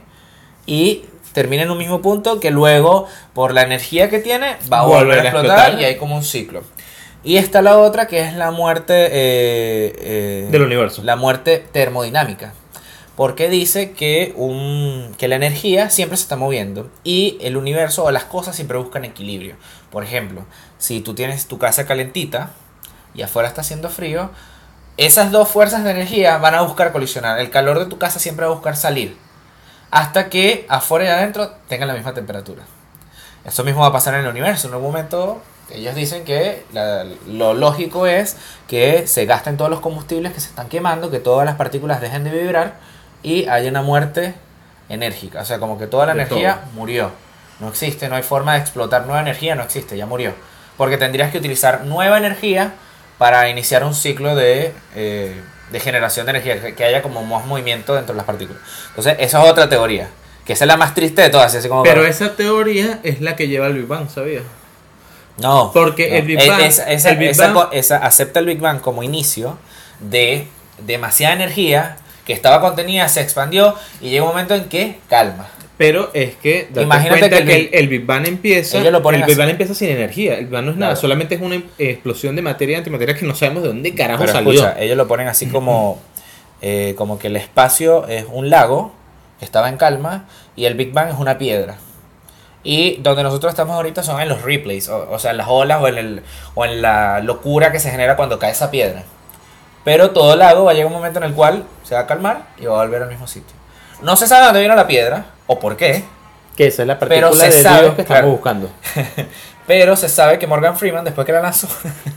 [0.64, 1.05] y
[1.35, 5.19] termine en un mismo punto que luego, por la energía que tiene, va a volver
[5.19, 6.62] a explotar, y hay como un ciclo.
[7.23, 11.03] Y está la otra que es la muerte eh, eh, Del universo.
[11.05, 12.55] La muerte termodinámica.
[13.17, 18.11] Porque dice que, un, que la energía siempre se está moviendo y el universo o
[18.11, 19.57] las cosas siempre buscan equilibrio.
[19.91, 20.45] Por ejemplo,
[20.79, 22.51] si tú tienes tu casa calentita
[23.14, 24.31] y afuera está haciendo frío,
[24.97, 27.39] esas dos fuerzas de energía van a buscar colisionar.
[27.41, 29.16] El calor de tu casa siempre va a buscar salir.
[29.91, 32.62] Hasta que afuera y adentro tengan la misma temperatura.
[33.45, 34.68] Eso mismo va a pasar en el universo.
[34.68, 39.81] En un momento, ellos dicen que la- lo lógico es que se gasten todos los
[39.81, 42.74] combustibles que se están quemando, que todas las partículas dejen de vibrar
[43.22, 44.35] y haya una muerte
[44.89, 45.41] enérgica.
[45.41, 46.72] O sea, como que toda la De energía todo.
[46.74, 47.11] murió.
[47.61, 50.35] No existe, no hay forma de explotar nueva energía, no existe, ya murió.
[50.77, 52.74] Porque tendrías que utilizar nueva energía
[53.18, 57.95] para iniciar un ciclo de, eh, de generación de energía, que, haya como más movimiento
[57.95, 58.61] dentro de las partículas.
[58.91, 60.09] Entonces, esa es otra teoría,
[60.45, 61.55] que esa es la más triste de todas.
[61.55, 64.43] Así como Pero para- esa teoría es la que lleva al Big Bang, ¿sabías?
[65.39, 65.70] No.
[65.72, 66.16] Porque no.
[66.16, 68.59] el Big Es- Bang- esa- esa- el Big esa Bang- co- esa acepta el Big
[68.61, 69.59] Bang como inicio
[70.01, 70.47] de
[70.79, 71.97] demasiada energía
[72.27, 75.49] que estaba contenida, se expandió y llega un momento en que calma.
[75.79, 78.79] Pero es que Imagínate que el que, Big- el, el Big Bang empieza.
[78.79, 79.37] Lo el Big.
[79.37, 80.35] Bang empieza sin energía.
[80.39, 81.01] El Big Bang no es nada, Claro.
[81.03, 84.33] solamente es una explosión de materia y antimateria que no sabemos de dónde carajo Pero
[84.33, 84.53] salió.
[84.53, 86.01] escucha, ellos lo ponen así como,
[86.62, 88.93] eh, como que el espacio es un lago
[89.39, 90.24] que estaba en calma
[90.57, 91.77] y el Big Bang es una piedra.
[92.62, 95.81] Y donde nosotros estamos ahorita son en los replays, o, o sea, en las olas
[95.83, 96.22] o en, el,
[96.55, 99.05] o en la locura que se genera cuando cae esa piedra.
[99.85, 102.47] Pero todo lago va a llegar un momento en el cual se va a calmar
[102.59, 103.55] y va a volver al mismo sitio.
[104.03, 106.05] No se sabe dónde vino la piedra o por qué,
[106.57, 108.32] que esa es la Pero partícula se de sabe, Dios que estamos claro.
[108.32, 108.70] buscando.
[109.66, 111.68] pero se sabe que Morgan Freeman, después que la lanzó,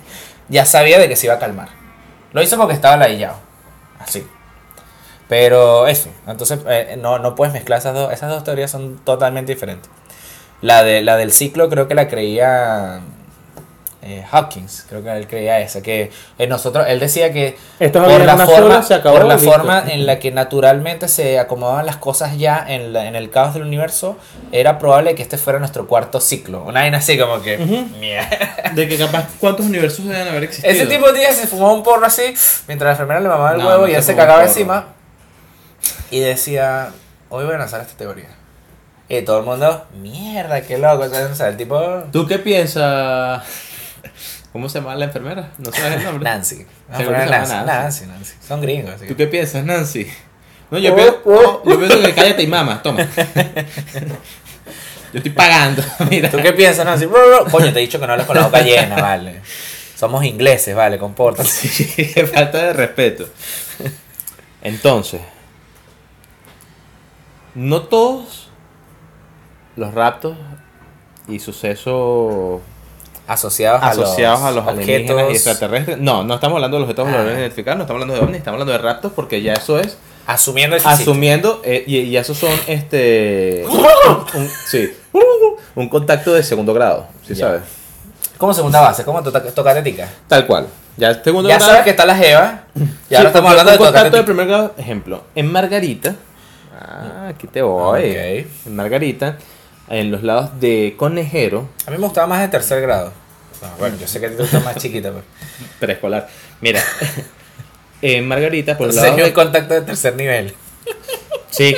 [0.49, 1.69] ya sabía de que se iba a calmar.
[2.31, 3.37] Lo hizo porque estaba ladillado.
[3.99, 4.25] Así.
[5.27, 8.11] Pero eso, entonces eh, no, no puedes mezclar esas dos.
[8.11, 9.91] Esas dos teorías son totalmente diferentes.
[10.61, 13.01] La, de, la del ciclo creo que la creía
[14.01, 18.21] eh, Hawkins, creo que él creía esa, que eh, nosotros, él decía que Esto por
[18.21, 19.51] la forma, sola, se acabó, por la listo.
[19.51, 23.53] forma en la que naturalmente se acomodaban las cosas ya en, la- en el caos
[23.53, 24.17] del universo,
[24.53, 26.63] era probable que este fuera nuestro cuarto ciclo.
[26.63, 27.57] Una vaina así como que...
[27.57, 28.71] mierda.
[28.73, 30.71] De que capaz cuántos universos deben haber existido.
[30.73, 32.33] Ese tipo de día se fumaba un porro así,
[32.67, 34.85] mientras la enfermera le mamaba el No, huevo no y él se cagaba encima.
[36.11, 36.89] Y decía,
[37.29, 38.29] hoy voy a lanzar esta teoría.
[39.09, 41.03] Y todo el mundo, mierda, qué loco.
[41.31, 41.79] O sea, el tipo...
[42.11, 43.43] ¿Tú qué piensas?
[44.51, 45.51] ¿Cómo se llama la enfermera?
[45.57, 46.23] No sabes el nombre.
[46.23, 46.65] Nancy.
[46.89, 47.53] Vamos a poner Nancy.
[47.53, 48.05] Nancy.
[48.05, 48.33] Nancy.
[48.47, 48.95] Son gringos.
[48.95, 50.07] así ¿Tú qué piensas, Nancy?
[50.71, 53.07] No, yo, pienso, yo pienso que cállate y mama, toma.
[55.11, 56.29] Yo estoy pagando, mira.
[56.29, 57.07] ¿Tú qué piensas, Nancy?
[57.49, 59.41] Coño, te he dicho que no hables con la boca llena, vale.
[59.95, 61.49] Somos ingleses, vale, compórtate.
[61.49, 63.27] Sí, falta de respeto.
[64.61, 65.21] Entonces,
[67.55, 68.49] no todos
[69.75, 70.37] los raptos
[71.27, 72.61] y sucesos
[73.29, 75.97] Asociados, asociados a los alienígenas y objetos extraterrestres.
[75.99, 77.11] No, no estamos hablando de los objetos Ah.
[77.11, 79.97] voladores identificados, no estamos hablando de ovnis, estamos hablando de raptos porque ya eso es
[80.25, 81.01] Asumiendo existe.
[81.03, 83.79] asumiendo eh, y, y esos son este un,
[84.41, 84.91] un- sí,
[85.75, 87.45] un contacto de segundo grado, ¿sí Ya.
[87.47, 87.61] sabes?
[88.37, 89.03] ¿Cómo segunda base?
[89.03, 90.07] ¿Cómo toca tocatetica?
[90.27, 90.67] Tal cual.
[90.97, 91.69] Ya segundo Ya grado.
[91.71, 92.63] sabes que está la Jeva.
[92.75, 94.73] Y Sí, ahora estamos hablando de contacto de primer grado.
[94.77, 96.15] Ejemplo, en Margarita.
[96.73, 98.09] Ah, aquí te voy.
[98.11, 98.47] Ok.
[98.67, 99.37] En Margarita,
[99.89, 103.11] en los lados de Conejero, A mí me gustaba más de tercer grado.
[103.61, 105.23] No, bueno, yo sé que a ti te gusta más chiquita, pero.
[105.79, 106.29] preescolar.
[106.61, 106.81] Mira,
[108.01, 109.33] en Margarita, por el de...
[109.33, 110.53] contacto de tercer nivel.
[111.49, 111.75] Sí.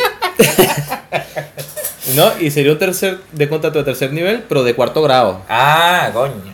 [2.16, 5.42] no, y sería un tercer de contacto de tercer nivel, pero de cuarto grado.
[5.50, 6.54] Ah, coño.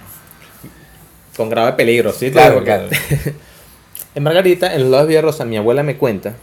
[1.35, 2.31] Con grado de peligro, ¿sí?
[2.31, 2.87] Claro, claro.
[4.15, 6.35] En Margarita, en los lados de Villarrosa, mi abuela me cuenta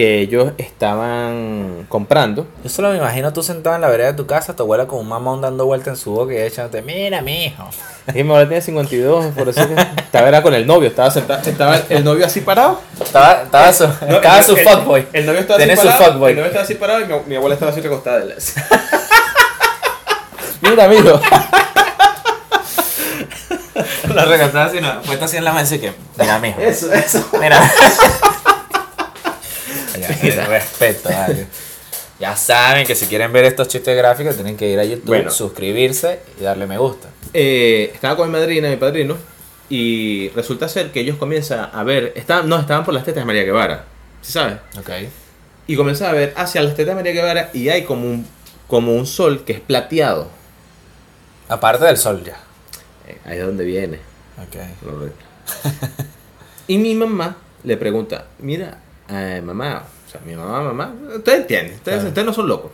[0.00, 4.26] que ellos estaban comprando Yo solo me imagino tú sentado en la vereda de tu
[4.26, 7.68] casa, tu abuela con un mamón dando vuelta en su boca y echándote, mira, mijo.
[8.14, 11.42] Y mi abuela tenía 52, por eso que estaba era con el novio, estaba sentado,
[11.48, 12.80] estaba el novio así parado.
[12.98, 15.06] Estaba, estaba su, No, estaba el- su el- fuckboy.
[15.12, 16.04] El novio estaba así su parado.
[16.12, 16.30] fuckboy.
[16.30, 18.20] El novio estaba así parado y mi, mi abuela estaba así recostada.
[18.20, 18.36] de la-
[20.62, 21.20] Mira, amigo.
[24.14, 25.02] Lo recostaba así, no.
[25.02, 26.58] Puesto así en la mesa y que, mira, mijo.
[26.60, 27.28] Eso, eso.
[27.38, 27.60] Mira.
[30.22, 31.46] Ya, respeto, vale.
[32.18, 35.30] Ya saben que si quieren ver estos chistes gráficos tienen que ir a YouTube, Bueno.
[35.30, 37.08] suscribirse y darle me gusta.
[37.32, 39.16] Eh, estaba con mi madrina mi padrino
[39.70, 43.24] y resulta ser que ellos comienzan a ver, estaban, no, estaban por las tetas de
[43.24, 43.84] María Guevara,
[44.20, 44.58] ¿sí sabes?
[44.78, 44.90] Ok.
[45.66, 48.26] Y comienzan a ver hacia las tetas de María Guevara y hay como un,
[48.66, 50.28] como un sol que es plateado.
[51.48, 52.36] Aparte del sol ya.
[53.08, 53.98] Eh, ahí es donde viene.
[54.38, 54.56] Ok.
[56.66, 58.78] Y mi mamá le pregunta, mira,
[59.10, 62.08] eh, mamá, o sea, mi mamá, mamá, ustedes entienden, ustedes, Claro.
[62.08, 62.70] ustedes no son locos.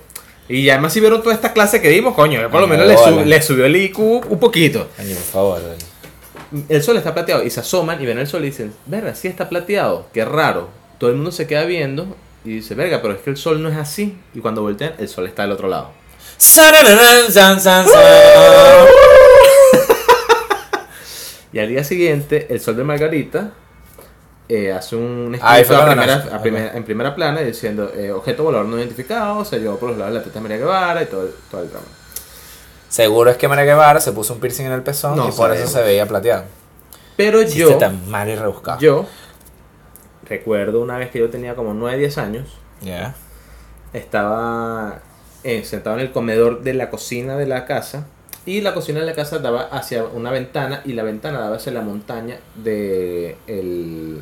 [0.48, 2.96] Y además si vieron toda esta clase que dimos, coño, por lo Ay, menos le,
[2.96, 4.88] sub- le subió el IQ un poquito.
[4.96, 5.60] Coño, por favor.
[6.68, 9.26] El sol está plateado y se asoman y ven el sol y dicen, verga, sí
[9.26, 10.68] está plateado, qué raro.
[10.98, 13.68] Todo el mundo se queda viendo y dice, verga, pero es que el sol no
[13.68, 14.16] es así.
[14.34, 15.90] Y cuando voltean, el sol está del otro lado.
[21.52, 23.52] Y al día siguiente, el sol de Margarita
[24.48, 25.86] eh, hace un Ahí escrito a
[26.40, 29.98] primera- a en primera plana diciendo eh, objeto volador no identificado, se llevó por los
[29.98, 31.86] lados de la teta de María Guevara y todo, el- todo el drama.
[32.88, 35.50] Seguro es que María Guevara se puso un piercing en el pezón No y por
[35.52, 36.44] eso se veía plateado.
[37.16, 38.78] Pero yo, tan mal y rebuscado.
[38.78, 39.06] yo
[40.28, 43.14] recuerdo una vez que yo tenía como 9, 10 años, Ya.
[43.92, 45.00] estaba
[45.44, 48.06] eh, sentado en el comedor de la cocina de la casa
[48.46, 51.72] y la cocina de la casa daba hacia una ventana y la ventana daba hacia
[51.72, 54.20] la montaña de el-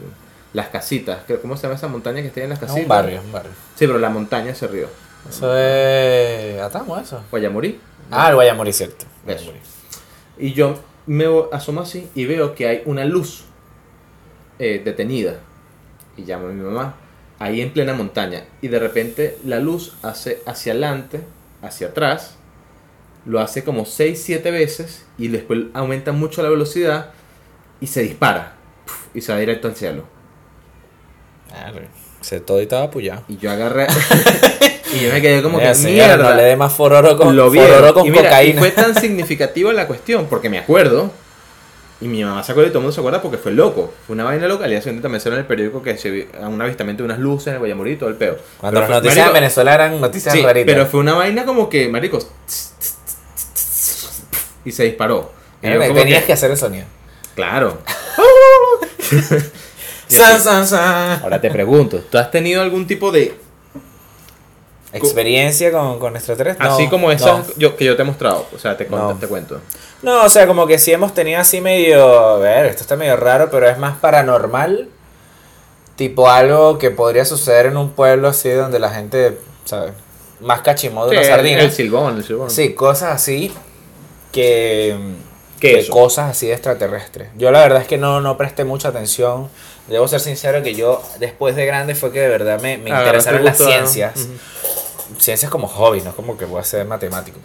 [0.53, 1.18] las casitas.
[1.27, 2.83] ¿Qué- ¿Cómo se llama esa montaña que está ahí en las casitas?
[2.83, 3.53] un barrio, un barrio.
[3.77, 4.89] Sí, pero la montaña se río.
[5.29, 6.61] Eso es.
[6.61, 7.22] Atamos eso.
[7.31, 7.79] Guayamorí.
[8.11, 9.05] Ah, el Guayamorí, cierto.
[9.25, 9.59] Guayamorí.
[10.39, 10.75] Y yo
[11.07, 13.45] me asomo así y veo que hay una luz
[14.59, 15.37] eh, detenida.
[16.16, 16.95] Y llamo a mi mamá.
[17.41, 21.20] ahí en plena montaña, y de repente la luz hace hacia adelante,
[21.62, 22.37] hacia atrás,
[23.27, 27.11] lo hace como 6, 7 veces, y después aumenta mucho la velocidad
[27.81, 28.55] y se dispara,
[29.14, 30.05] y se va directo al cielo.
[32.20, 33.22] Se todo y estaba apoyado.
[33.29, 33.87] Y yo agarré.
[34.95, 36.31] y yo me quedé como que señora, mierda.
[36.31, 37.59] No le dé más fororo con, lo vi.
[37.61, 38.61] fororo con y, mira, y cocaína.
[38.61, 41.11] fue tan significativa la cuestión, porque me acuerdo.
[42.01, 43.93] Y mi mamá se acuerda y todo el mundo se acuerda porque fue loco.
[44.07, 44.64] Fue una vaina loca.
[44.64, 47.49] Al día siguiente también salió en el periódico que se un avistamiento de unas luces
[47.49, 48.37] en el Guayamorí y todo el peo.
[48.59, 50.75] Cuando Pero las fue- noticias marico, en Venezuela eran noticias Sí, raritas.
[50.75, 52.27] pero fue una vaina como que, maricos.
[54.65, 55.31] Y se disparó.
[55.62, 56.87] Y Mira, yo como tenías que- que hacer el sonido.
[57.35, 57.79] Claro.
[60.07, 60.45] Y San, así.
[60.45, 61.23] san, san.
[61.23, 63.35] Ahora te pregunto, ¿tú has tenido algún tipo de
[64.93, 66.71] ¿Experiencia con, con extraterrestres?
[66.71, 67.55] así No, como esas no.
[67.57, 68.47] yo, que yo te he mostrado?
[68.55, 69.19] O sea, te, cuento, No.
[69.19, 69.61] te cuento.
[70.03, 72.07] No, o sea, como que sí hemos tenido así medio.
[72.35, 74.89] A ver, esto está medio raro, pero es más paranormal.
[75.97, 79.95] Tipo algo que podría suceder en un pueblo así donde la gente, ¿sabes?
[80.41, 81.61] Más cachimó de Sí, una sardina.
[81.62, 82.51] el silbón, el silbón.
[82.51, 83.53] Sí, cosas así
[84.35, 84.97] que,
[85.61, 87.28] ¿Qué que cosas así de extraterrestres.
[87.37, 89.49] Yo la verdad es que no, no presté mucha atención.
[89.87, 93.45] Debo ser sincero que yo después de grande fue que de verdad me, me interesaron
[93.45, 94.28] las ciencias.
[95.18, 97.39] Ciencias como hobby, no como que voy a ser matemático.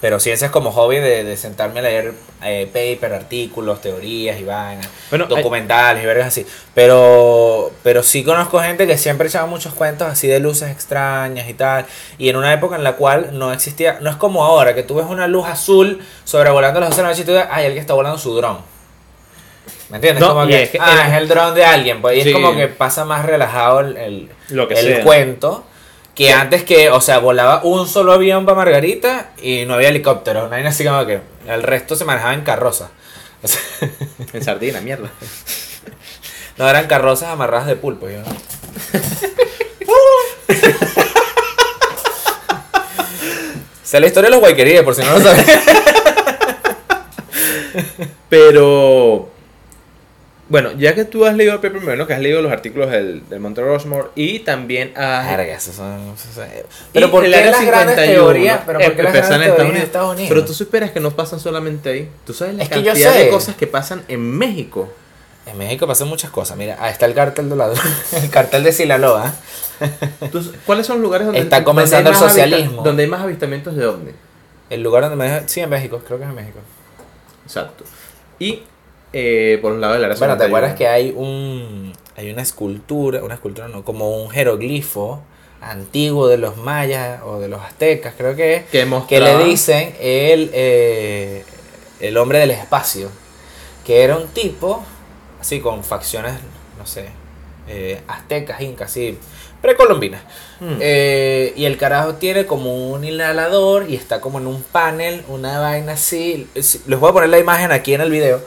[0.00, 4.88] Pero ciencias como hobby de, de sentarme a leer eh, paper, artículos, teorías y vainas,
[5.10, 6.46] Bueno, hay- documentales y vergas así.
[6.74, 11.54] Pero, pero sí conozco gente que siempre echaba muchos cuentos así de luces extrañas y
[11.54, 11.84] tal.
[12.16, 14.94] Y en una época en la cual no existía, no es como ahora, que tú
[14.94, 17.80] ves una luz azul sobrevolando las 12 de la noche y tú ves, ay, alguien
[17.82, 18.58] está volando su dron.
[19.90, 20.20] ¿Me entiendes?
[20.22, 22.00] No, como que, es que ah, era- es el dron de alguien.
[22.00, 22.28] Pues, y Sí.
[22.30, 25.64] es como que pasa más relajado el, el, Lo que el cuento.
[26.20, 30.46] Que antes que, o sea, volaba un solo avión para Margarita y no había helicópteros.
[30.46, 32.90] Una así como que el resto se manejaba en carroza.
[33.42, 33.58] O sea,
[34.34, 35.08] En sardina, mierda.
[36.58, 38.06] no eran carrozas amarradas de pulpo.
[38.10, 38.18] Yo.
[43.82, 45.46] Esa es la historia de los guayquerías, por si no lo sabes.
[48.28, 49.30] Pero.
[50.50, 53.26] Bueno, ya que tú has leído el paper primero, que has leído los artículos del,
[53.30, 55.26] del Monte Rushmore y también has.
[55.36, 56.44] Verga, esos son- son-
[56.92, 58.60] Pero ¿por el qué Área las grandes 51, teorías?
[58.66, 60.28] Pero ¿por eh, qué las grandes en Estados Unidos?
[60.28, 62.08] Pero tú superas que no pasan solamente ahí.
[62.26, 63.18] Tú sabes la Es que yo cantidad sé.
[63.26, 64.92] de cosas que pasan en México.
[65.46, 66.56] En México pasan muchas cosas.
[66.58, 67.74] Mira, ahí está el cartel de lado.
[68.20, 69.32] el cartel de Sinaloa.
[70.66, 72.82] ¿Cuáles son los lugares donde Está donde comenzando hay el más socialismo.
[72.82, 74.10] donde hay más avistamientos de ovni?
[74.68, 75.48] El lugar donde me deja...
[75.48, 76.02] Sí, en México.
[76.06, 76.58] Creo que es en México.
[77.46, 77.84] Exacto.
[78.38, 78.62] Y
[79.12, 80.46] eh, por un lado del área Bueno, ¿te 51.
[80.56, 85.22] acuerdas que hay un hay una escultura, una escultura no, como un jeroglifo
[85.62, 89.94] antiguo de los mayas o de los aztecas, creo que es, que, que le dicen
[90.00, 91.44] el eh,
[92.00, 93.10] el hombre del espacio,
[93.84, 94.82] que era un tipo
[95.40, 96.32] así con facciones,
[96.78, 97.06] no sé,
[97.68, 99.18] eh, aztecas, incas, así,
[99.62, 100.22] precolombinas.
[100.60, 100.76] Mm.
[100.80, 105.58] Eh, y el carajo tiene como un inhalador y está como en un panel, una
[105.60, 106.48] vaina así.
[106.54, 108.40] Es- Les voy a poner la imagen aquí en el video.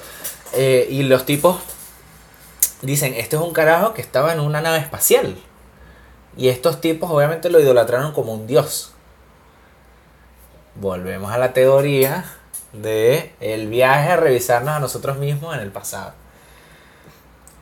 [0.54, 1.58] Eh, y los tipos
[2.82, 5.36] dicen, este es un carajo que estaba en una nave espacial.
[6.38, 8.93] Y estos tipos obviamente lo idolatraron como un dios.
[10.76, 12.26] Volvemos a la teoría
[12.74, 16.14] de el viaje a revisarnos a nosotros mismos en el pasado.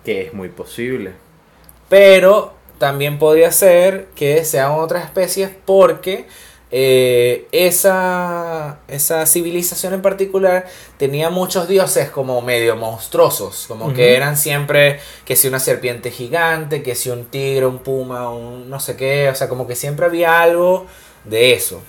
[0.06, 1.14] que es muy posible.
[1.90, 6.28] Pero también podría ser que sean otras especies porque
[6.74, 10.68] eh, esa, esa civilización en particular
[10.98, 16.82] tenía muchos dioses como medio monstruosos, como que eran siempre que si una serpiente gigante,
[16.82, 20.06] que si un tigre, un puma, un no sé qué, o sea, como que siempre
[20.06, 20.88] había algo
[21.26, 21.82] de eso.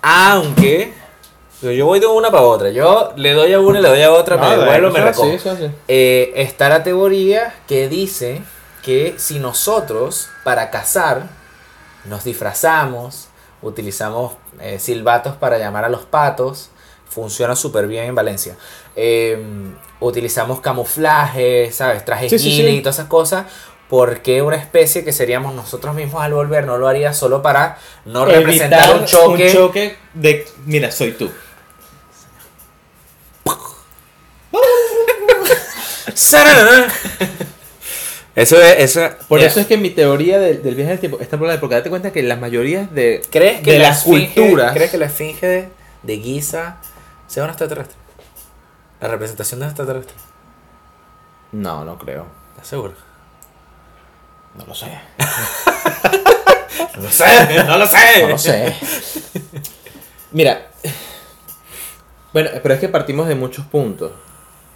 [0.00, 0.92] Aunque
[1.60, 4.12] yo voy de una para otra, yo le doy a una y le doy a
[4.12, 5.30] otra, me devuelvo, me recojo.
[5.86, 8.40] Eh, está la teoría que dice
[8.82, 11.28] que si nosotros para cazar
[12.04, 13.27] nos disfrazamos,
[13.62, 16.70] utilizamos eh, silbatos para llamar a los patos,
[17.08, 18.56] funciona súper bien en Valencia.
[18.96, 19.38] Eh,
[20.00, 22.04] utilizamos camuflaje, ¿sabes?
[22.04, 22.76] Trajes Sí, sí, guinea sí.
[22.78, 23.46] y todas esas cosas.
[23.88, 28.26] porque una especie que seríamos nosotros mismos al volver no lo haría solo para no
[28.26, 29.46] representar Evitar un choque?
[29.46, 30.46] Un choque de.
[30.66, 31.30] Mira, soy tú.
[38.38, 41.36] Eso es, eso Por eso es que mi teoría del, del viaje del tiempo está
[41.38, 44.72] por porque date cuenta que las mayorías de, ¿Crees que de la las esfinge- culturas.
[44.72, 45.68] ¿Crees que la esfinge de,
[46.04, 46.76] de Giza
[47.26, 47.96] sea un extraterrestre?
[49.00, 50.14] La representación de un extraterrestre.
[51.52, 52.26] No, no creo.
[52.52, 52.94] ¿Estás seguro?
[54.56, 54.86] No lo sé.
[56.96, 57.24] No lo sé,
[57.64, 58.22] no lo sé.
[58.22, 58.74] No lo sé.
[60.32, 60.66] Mira.
[62.32, 64.12] Bueno, pero es que partimos de muchos puntos.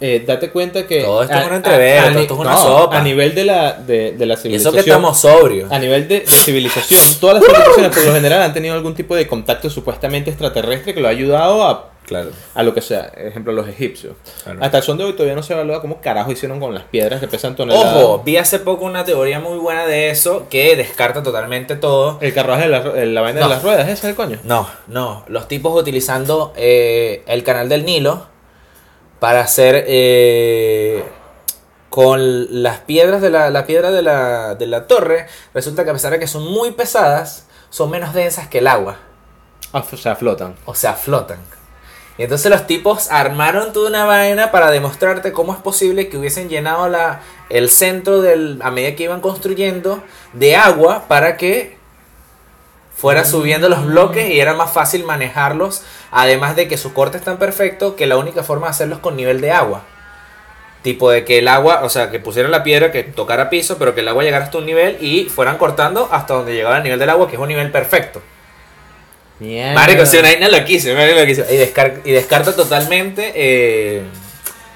[0.05, 1.01] Eh, date cuenta que.
[1.03, 2.97] Todo esto es a- un entrevero, a- a todo ni- esto es una no, sopa.
[2.97, 4.73] A nivel de la, de, de la Y eso civilización.
[4.73, 5.71] que estamos sobrios.
[5.71, 9.27] A nivel de, civilización, todas las civilizaciones por lo general han tenido algún tipo de
[9.27, 12.31] contacto supuestamente extraterrestre que lo ha ayudado a, Claro.
[12.53, 13.11] a lo que sea.
[13.15, 14.15] Ejemplo, los egipcios.
[14.43, 14.59] Claro.
[14.61, 17.21] Hasta el son de hoy todavía no se evalúa cómo carajo hicieron con las piedras
[17.21, 17.95] que pesan toneladas.
[18.03, 22.17] Ojo, vi hace poco una teoría muy buena de eso que descarta totalmente todo.
[22.19, 23.47] El carruaje de la, la vaina No.
[23.47, 24.37] de las ruedas, ese es el coño.
[24.43, 25.23] No, no.
[25.29, 28.32] Los tipos utilizando eh, el canal del Nilo
[29.23, 31.01] para hacer eh,
[31.89, 35.27] con las piedras de la, la piedra de la, de la torre.
[35.53, 38.97] Resulta que a pesar de que son muy pesadas, son menos densas que el agua.
[39.71, 40.55] Ah, o sea, flotan.
[40.65, 41.37] O sea, flotan.
[42.17, 46.49] Y entonces los tipos armaron toda una vaina para demostrarte cómo es posible que hubiesen
[46.49, 50.03] llenado la, el centro del, a medida que iban construyendo
[50.33, 51.77] de agua para que
[53.03, 55.83] fuera subiendo los bloques y era más fácil manejarlos.
[56.09, 59.17] Además de que su corte es tan perfecto que la única forma de hacerlos con
[59.17, 59.83] nivel de agua.
[60.83, 63.93] Tipo de que el agua, o sea, que pusieran la piedra que tocara piso, pero
[63.93, 66.97] que el agua llegara hasta un nivel y fueran cortando hasta donde llegaba el nivel
[66.97, 68.21] del agua, que es un nivel perfecto.
[69.41, 69.73] Mierda.
[69.73, 74.03] Marico, si una vaina loquísima, y descarta totalmente eh,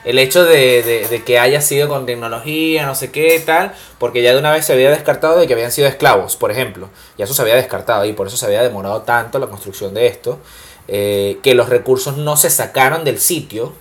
[0.06, 4.22] el hecho de, de- de que haya sido con tecnología, no sé qué tal, porque
[4.22, 6.90] ya de una vez se había descartado de que habían sido esclavos, por ejemplo.
[7.18, 10.08] Ya eso se había descartado y por eso se había demorado tanto la construcción de
[10.08, 10.40] esto.
[10.90, 13.74] eh, que los recursos no se sacaron del sitio.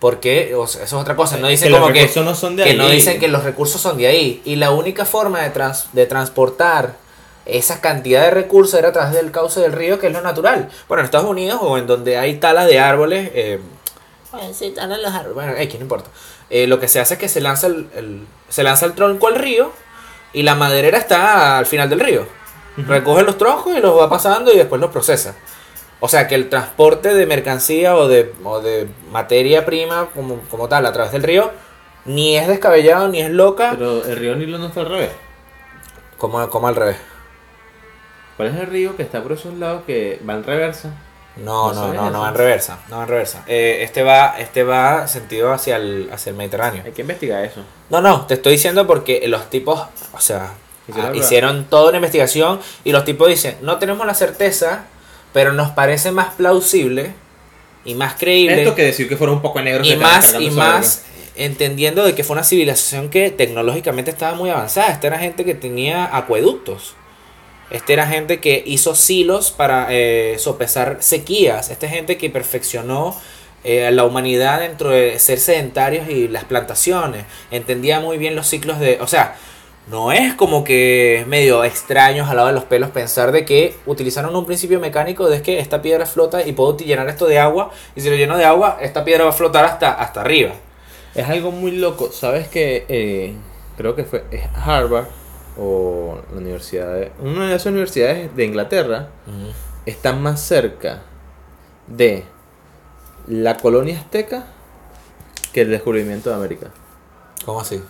[0.00, 2.34] Porque, o sea, eso es otra cosa, no dicen que los como que, recursos no
[2.34, 2.96] son de que no ahí.
[2.96, 4.42] dicen que los recursos son de ahí.
[4.44, 6.96] Y la única forma de, trans- de transportar
[7.46, 10.68] esa cantidad de recursos era a través del cauce del río, que es lo natural.
[10.88, 13.60] Bueno, en Estados Unidos o en donde hay talas de árboles, eh,
[14.32, 16.10] bueno, sí, talan los árboles, bueno, X, no importa.
[16.50, 19.28] Eh, lo que se hace es que se lanza el, el- se lanza el tronco
[19.28, 19.72] al río
[20.32, 22.26] y la maderera está al final del río.
[22.76, 25.34] Recoge los troncos y los va pasando y después los procesa.
[26.00, 30.68] O sea que el transporte de mercancía o de, o de materia prima como, como
[30.68, 31.50] tal a través del río
[32.06, 35.10] ni es descabellado ni es loca Pero el río Nilo no está al revés.
[36.18, 36.96] como, como al revés.
[38.36, 40.90] ¿Cuál es el río que está por esos lados que va en reversa?
[41.36, 43.44] No, No no, no, en reversa, no va en reversa.
[43.46, 46.82] Eh, este va, este va sentido hacia el, hacia el Mediterráneo.
[46.84, 47.62] Hay que investigar eso.
[47.88, 49.80] No, no, te estoy diciendo porque los tipos,
[50.12, 50.52] o sea,
[50.88, 54.86] Hicieron ah, hicieron toda una investigación y los tipos dicen, no tenemos la certeza,
[55.32, 57.14] pero nos parece más plausible
[57.84, 59.84] y más creíble Esto que decir que fuera un poco negro.
[59.84, 61.04] y más y más
[61.34, 64.88] entendiendo de que fue una civilización que tecnológicamente estaba muy avanzada.
[64.88, 66.94] Esta era gente que tenía acueductos.
[67.72, 71.70] Esta era gente que hizo silos para eh, sopesar sequías.
[71.70, 73.16] Esta es gente que perfeccionó
[73.64, 77.24] eh, la humanidad dentro de ser sedentarios y las plantaciones.
[77.50, 78.98] Entendía muy bien los ciclos de...
[79.00, 79.36] O sea,
[79.88, 84.36] no es como que medio extraño al lado de los pelos pensar de que utilizaron
[84.36, 88.02] un principio mecánico de que esta piedra flota y puedo llenar esto de agua y
[88.02, 90.52] si lo lleno de agua esta piedra va a flotar hasta, hasta arriba.
[91.14, 92.12] Es algo muy loco.
[92.12, 93.34] ¿Sabes que eh,
[93.76, 95.06] Creo que fue Harvard
[95.58, 99.08] o la universidad de, una de esas universidades de Inglaterra
[99.86, 101.02] está más cerca
[101.86, 102.24] de
[103.26, 104.46] la colonia azteca
[105.52, 106.68] que el descubrimiento de América.
[107.44, 107.82] ¿Cómo así?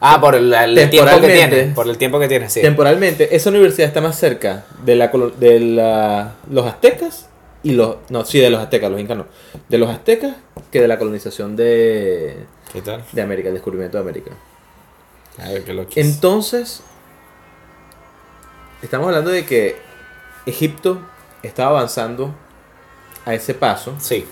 [0.00, 1.56] Ah, por el, el tiempo que Temporalmente.
[1.56, 1.74] tiene.
[1.74, 2.62] Por el tiempo que tiene, sí.
[2.62, 5.08] Temporalmente, esa universidad está más cerca de la
[5.38, 7.28] de la, los aztecas
[7.62, 9.26] y los no, sí, de los aztecas, los incas no,
[9.68, 10.36] de los aztecas
[10.70, 12.38] que de la colonización de,
[12.72, 13.04] ¿Qué tal?
[13.12, 14.30] de América, el descubrimiento de América.
[15.38, 16.82] A ver, qué Entonces,
[18.82, 19.80] estamos hablando de que
[20.46, 21.00] Egipto
[21.42, 22.34] estaba avanzando
[23.24, 24.26] a ese paso, Sí.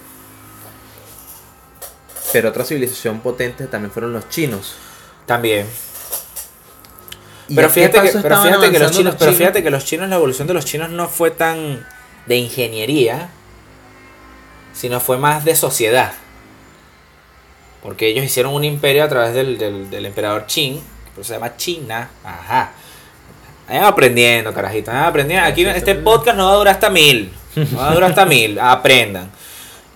[2.32, 4.74] pero otra civilización potente también fueron los chinos.
[5.26, 5.66] También.
[7.48, 10.16] ¿Y Pero fíjate, que, pero fíjate que los chinos, pero fíjate que los chinos, la
[10.16, 11.86] evolución de los chinos no fue tan
[12.26, 13.30] de ingeniería,
[14.74, 16.12] sino fue más de sociedad.
[17.82, 20.82] Porque ellos hicieron un imperio a través del, del, del emperador Qin,
[21.16, 22.10] que se llama China.
[22.24, 22.72] Ajá.
[23.68, 24.92] Vayan aprendiendo, carajitos.
[24.92, 25.46] Vayan aprendiendo.
[25.46, 27.30] Aquí este podcast no va a durar hasta mil.
[27.54, 28.58] No va a durar hasta mil.
[28.58, 29.30] Aprendan.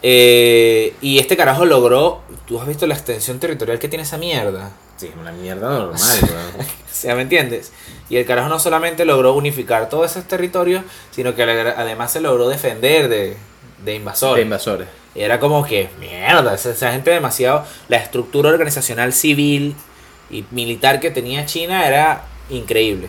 [0.03, 2.23] Eh, y este carajo logró.
[2.47, 4.73] ¿Tú has visto la extensión territorial que tiene esa mierda?
[4.97, 6.67] Sí, una mierda normal, weón.
[6.67, 7.73] O sea, ¿me entiendes?
[8.11, 12.49] Y el carajo no solamente logró unificar todos esos territorios, sino que además se logró
[12.49, 13.37] defender de,
[13.85, 14.37] de invasores.
[14.37, 14.89] de invasores.
[15.15, 17.65] Y era como que, mierda, esa gente demasiado...
[17.89, 19.75] La estructura organizacional civil
[20.31, 23.09] y militar que tenía China era increíble.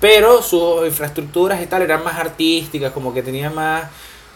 [0.00, 3.84] Pero sus infraestructuras y tal eran más artísticas, como que tenían más...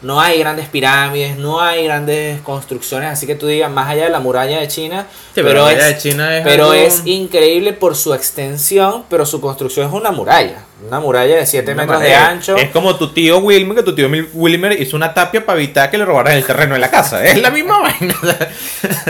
[0.03, 4.11] no hay grandes pirámides, no hay grandes construcciones, así que tú digas, más allá de
[4.11, 7.97] la muralla de China, pero pero, es, de China es pero algo- es increíble por
[7.97, 12.57] su extensión, pero su construcción es una muralla, una muralla de 7 metros de ancho.
[12.57, 15.97] Es como tu tío Wilmer, que tu tío Wilmer hizo una tapia para evitar que
[15.97, 17.25] le robaran el terreno en la casa.
[17.25, 18.15] Es la misma vaina.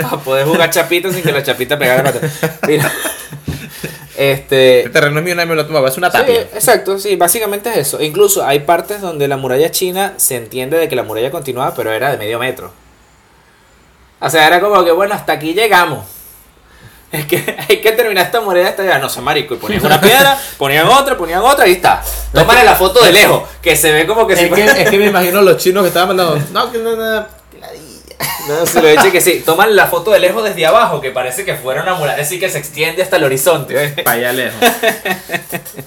[0.01, 2.13] para poder jugar chapita sin que la chapita pegara.
[2.69, 2.93] Mira,
[4.17, 5.87] este, El terreno es mío, nadie me lo toma.
[5.89, 6.41] Es una Sí, tapia.
[6.41, 8.01] exacto, sí, básicamente es eso.
[8.03, 11.93] Incluso hay partes donde la muralla china se entiende de que la muralla continuaba, pero
[11.93, 12.73] era de medio metro.
[14.21, 16.05] O sea, era como que, bueno, hasta aquí llegamos.
[17.15, 18.99] Es que hay que terminar esta muralla hasta allá.
[18.99, 19.55] No sé, marico.
[19.55, 22.03] Y ponían una piedra, ponían otra, ponían otra y está.
[22.33, 24.99] Tómale la foto de lejos, que se ve como que si Es que, es que
[24.99, 26.45] me imagino los chinos que estaban mandando.
[26.53, 27.25] No, que no, no.
[28.49, 29.43] No, se lo he dicho que sí.
[29.45, 32.49] Toman la foto de lejos desde abajo, que parece que fuera una muralla así que
[32.51, 33.89] se extiende hasta el horizonte.
[34.05, 34.61] Para allá lejos.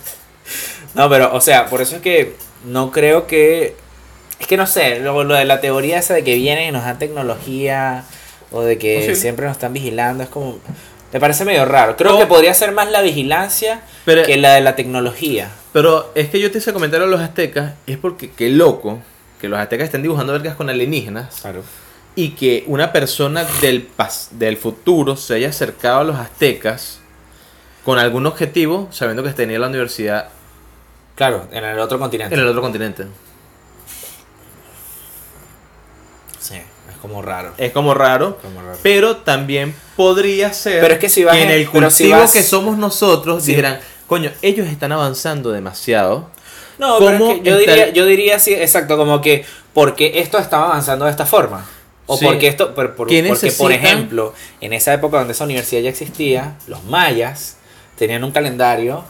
[0.93, 2.35] No, pero, o sea, por eso es que
[2.65, 3.75] no creo que.
[4.39, 6.83] Es que no sé, lo, lo de la teoría esa de que vienen y nos
[6.85, 8.03] dan tecnología
[8.51, 9.15] o de que Posible.
[9.15, 10.59] siempre nos están vigilando, es como.
[11.13, 11.95] Me parece medio raro.
[11.97, 12.19] Creo No.
[12.19, 15.49] que podría ser más la vigilancia Pero- que la de la tecnología.
[15.71, 17.73] Pero es que yo te hice comentario a los aztecas.
[17.85, 18.99] Es porque qué loco
[19.39, 21.41] que los aztecas estén dibujando vergas con alienígenas.
[21.41, 21.63] Claro.
[22.17, 26.97] Y que una persona del, pas- del futuro se haya acercado a los aztecas
[27.85, 30.29] con algún objetivo, sabiendo que tenía la universidad
[31.15, 32.33] Claro, en el otro continente.
[32.33, 33.05] en el otro continente.
[36.39, 37.53] Sí, es como raro.
[37.57, 38.77] Es como raro, Como raro.
[38.83, 42.33] pero también podría ser Pero es que si vas en en- el si cultivo vas-
[42.33, 43.51] que somos nosotros Sí.
[43.51, 46.29] dijeran, coño, ellos están avanzando demasiado.
[46.77, 50.37] No, pero es ¿Cómo que yo, diría, yo diría sí, exacto, como que porque esto
[50.37, 51.65] estaba avanzando de esta forma.
[52.07, 52.25] O Sí.
[52.25, 53.71] porque esto, por- por- ¿Qué porque por necesitan?
[53.73, 57.57] ejemplo, en esa época donde esa universidad ya existía, los mayas
[57.97, 59.03] tenían un calendario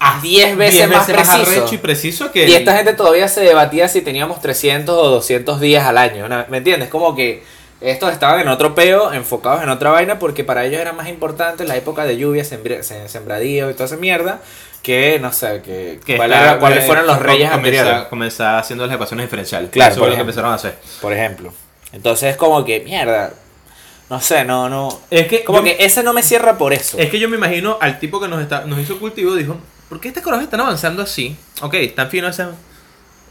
[0.00, 1.32] a 10 veces, Diez más preciso.
[1.32, 5.60] arrecho y preciso que Y esta gente todavía se debatía si teníamos 300 o 200
[5.60, 6.26] días al año.
[6.48, 6.88] ¿me entiendes?
[6.88, 7.42] Como que
[7.80, 11.64] estos estaban en otro peo, enfocados en otra vaina, porque para ellos era más importante
[11.64, 14.40] la época de lluvia, sembra- se- sembradío y toda esa mierda,
[14.82, 18.86] que no sé, que, que cuál era- cuáles eh, fueron los reyes comenzar- Comenzar haciendo
[18.86, 19.70] las ecuaciones diferenciales.
[19.70, 20.30] Claro, Eso por fue lo que ejemplo.
[20.30, 20.78] empezaron a hacer.
[21.02, 21.52] por ejemplo.
[21.92, 23.32] Entonces es como que, mierda,
[24.10, 25.00] no sé, no, no...
[25.10, 26.98] Es que Como yo- que ese no me cierra por eso.
[26.98, 29.56] Es que yo me imagino al tipo que nos, está, nos hizo cultivo, dijo,
[29.88, 31.36] ¿por qué estas coronas están avanzando así?
[31.62, 32.50] Ok, están finos esas,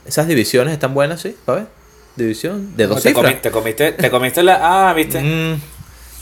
[0.06, 1.36] esas divisiones, están buenas, ¿sí?
[1.46, 1.68] ¿Pa ver?
[2.16, 3.42] División de dos te, cifras.
[3.42, 4.90] te comiste, te comiste la...
[4.90, 5.20] Ah, viste.
[5.22, 5.62] Mm,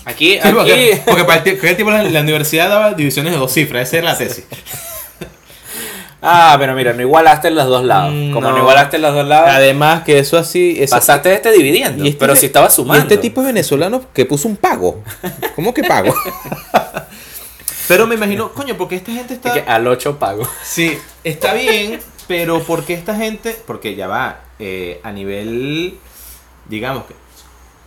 [0.08, 0.52] Aquí, sí, aquí...
[0.54, 4.12] porque, porque para el, tipo la, la universidad daba divisiones de dos cifras, esa era
[4.12, 4.46] la tesis.
[6.26, 8.14] Ah, pero mira, no igualaste en los dos lados.
[8.14, 8.60] Mm, Como no, no.
[8.60, 10.76] igualaste en los dos lados, Además que eso así...
[10.80, 12.04] Eso, pasaste este dividiendo.
[12.04, 13.02] y este pero si estaba y sumando.
[13.04, 15.04] este tipo es venezolano que puso un pago.
[15.56, 16.14] ¿Cómo que pago?
[17.88, 19.50] Pero me imagino, coño, porque esta gente está...
[19.50, 20.48] Es que al 8 pago.
[20.64, 23.56] Sí, está bien, pero ¿por qué esta gente?
[23.68, 26.00] Porque ya va, eh, a nivel,
[26.68, 27.14] digamos que,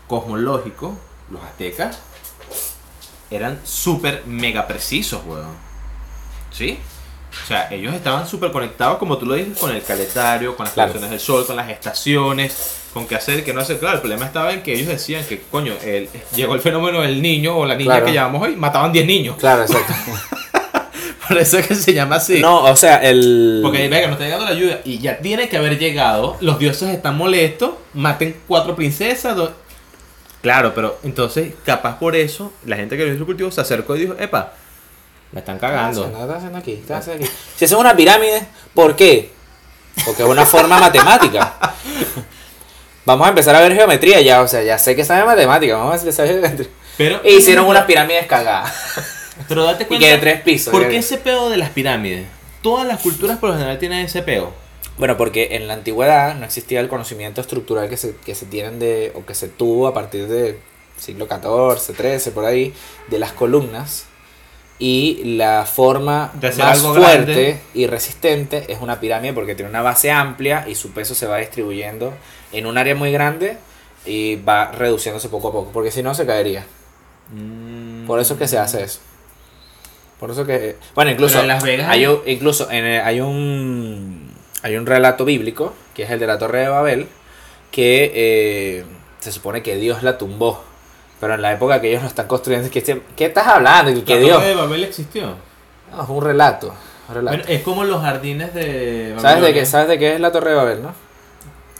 [0.07, 0.97] cosmológico,
[1.33, 1.99] los aztecas
[3.31, 5.57] eran súper mega precisos, weón.
[6.53, 6.79] ¿Sí?
[7.45, 10.75] O sea, ellos estaban súper conectados, como tú lo dices, con el calendario, con las
[10.75, 10.93] Claro.
[11.01, 13.79] del sol, con las estaciones, con qué hacer qué no hacer.
[13.79, 17.23] Claro, el problema estaba en que ellos decían que, coño, el- llegó el fenómeno del
[17.23, 18.07] niño o la niña Claro.
[18.07, 19.37] que llamamos hoy, mataban 10 niños.
[19.39, 19.93] Claro, exacto.
[21.29, 22.41] Por eso es que se llama así.
[22.41, 23.61] No, o sea, el.
[23.63, 24.81] Porque venga, no está llegando la ayuda.
[24.85, 26.39] Y ya tiene que haber llegado.
[26.41, 27.73] Los dioses están molestos.
[27.93, 29.37] Maten cuatro princesas.
[29.37, 29.53] do-
[30.41, 34.01] Claro, pero entonces, capaz por eso, la gente que lo hizo cultivo se acercó y
[34.01, 34.55] dijo, epa,
[35.33, 36.05] me están ¿Qué cagando.
[36.05, 36.83] ¿Qué estás haciendo aquí?
[36.87, 37.33] ¿Qué haciendo aquí?
[37.57, 39.31] Si eso es una pirámide, ¿por qué?
[40.07, 41.57] Porque es una forma matemática.
[43.05, 45.95] Vamos a empezar a ver geometría ya, o sea, ya sé que sabe matemática, vamos
[45.95, 46.69] a empezar a ver geometría.
[46.97, 48.73] Pero, E hicieron unas pirámides cagadas.
[49.49, 50.05] Pero date Y cuenta.
[50.07, 50.71] que de tres pisos.
[50.73, 52.27] ¿Por qué ese peo de las pirámides?
[52.61, 54.53] Todas las culturas por lo general tienen ese peo.
[54.99, 58.81] Bueno, porque en la antigüedad no existía el conocimiento estructural que se, que se tienen
[58.81, 60.59] de, o que se tuvo a partir del
[60.99, 62.75] siglo XIV, XIII, por ahí,
[63.07, 64.07] de las columnas.
[64.81, 67.61] Y la forma más fuerte grande.
[67.75, 71.39] y resistente es una pirámide porque tiene una base amplia y su peso se va
[71.39, 72.15] distribuyendo
[72.53, 73.57] en un área muy grande
[74.07, 76.65] y va reduciéndose poco a poco, porque si no se caería.
[78.07, 79.01] Por eso es que se hace eso.
[80.19, 80.77] Por eso que.
[80.95, 81.35] Bueno, incluso.
[81.35, 84.33] Pero en Las Vegas hay hay- un, incluso en el- hay un.
[84.63, 87.07] Hay un relato bíblico, que es el de la Torre de Babel,
[87.71, 88.85] que eh,
[89.21, 90.65] se supone que Dios la tumbó.
[91.21, 94.05] Pero en la época que ellos lo están construyendo, que este- ¿qué estás hablando?
[94.05, 94.37] ¿Que ¿La Dios?
[94.39, 95.35] Torre de Babel existió?
[95.93, 96.73] No, es un relato.
[97.09, 97.37] un relato.
[97.39, 99.15] Bueno, es como los jardines de.
[99.19, 100.93] ¿Sabes, de qué, ¿Sabes de qué es la Torre de Babel, no?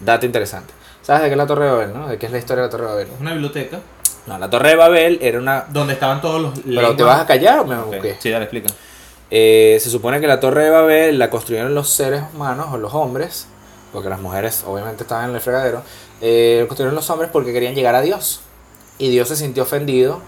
[0.01, 0.73] Dato interesante.
[1.03, 2.09] ¿Sabes de qué es la Torre de Babel, no?
[2.09, 3.09] ¿De qué es la historia de la Torre de Babel?
[3.15, 3.79] Es una biblioteca
[4.27, 5.65] No, la Torre de Babel era una.
[5.69, 6.59] donde estaban todos los.
[6.61, 8.17] ¿Pero te vas a callar o me Ok, busqué?
[8.19, 8.69] Sí, dale, explica.
[9.31, 12.93] Eh, se supone que la Torre de Babel la construyeron los seres humanos o los
[12.95, 13.47] hombres
[13.93, 15.83] porque las mujeres obviamente estaban en el fregadero,
[16.21, 18.41] eh, construyeron los hombres porque querían llegar a Dios.
[18.99, 20.21] Y Dios se sintió ofendido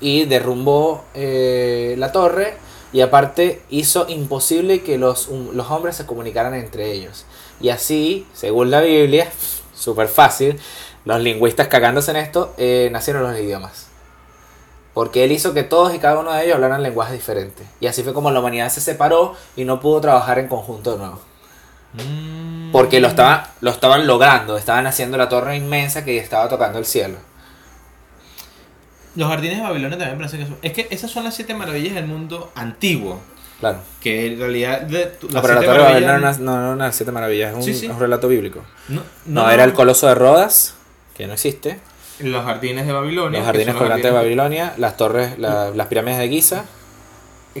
[0.00, 2.54] y derrumbó eh, la torre
[2.92, 7.24] y aparte hizo imposible que los, los hombres se comunicaran entre ellos.
[7.60, 9.30] Y así, según la Biblia,
[9.74, 10.58] súper fácil,
[11.04, 13.86] los lingüistas cagándose en esto, eh, nacieron los idiomas.
[14.92, 17.66] Porque él hizo que todos y cada uno de ellos hablaran lenguajes diferentes.
[17.78, 20.98] Y así fue como la humanidad se separó y no pudo trabajar en conjunto de
[20.98, 21.20] nuevo.
[21.94, 22.72] Mm.
[22.72, 26.86] Porque lo, estaba, lo estaban logrando, estaban haciendo la torre inmensa que estaba tocando el
[26.86, 27.18] cielo.
[29.16, 30.56] Los jardines de Babilonia también parece que son.
[30.62, 33.20] Es que esas son las siete maravillas del mundo antiguo.
[33.58, 33.78] Claro.
[34.00, 34.80] Que en realidad.
[34.82, 37.62] de- No, pero la Torre de Babel no era no, no siete maravillas, es un,
[37.62, 37.86] Sí, sí.
[37.86, 38.62] es un relato bíblico.
[38.88, 40.74] No, No, era el Coloso de Rodas,
[41.16, 41.78] que no existe.
[42.20, 43.40] Los jardines de Babilonia.
[43.40, 46.64] Los jardines colgantes de Babilonia, las torres, la- las pirámides de Giza.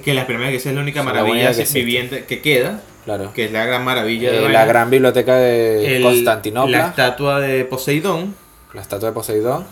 [0.04, 2.80] Que las primeras que esa es la única la maravilla única que viviente que queda.
[3.04, 3.32] Claro.
[3.34, 6.76] Que es la gran maravilla de Eh, la gran biblioteca de El- Constantinopla.
[6.78, 8.34] La La, estatua de Poseidón.
[8.80, 9.66] estatua de Poseidón.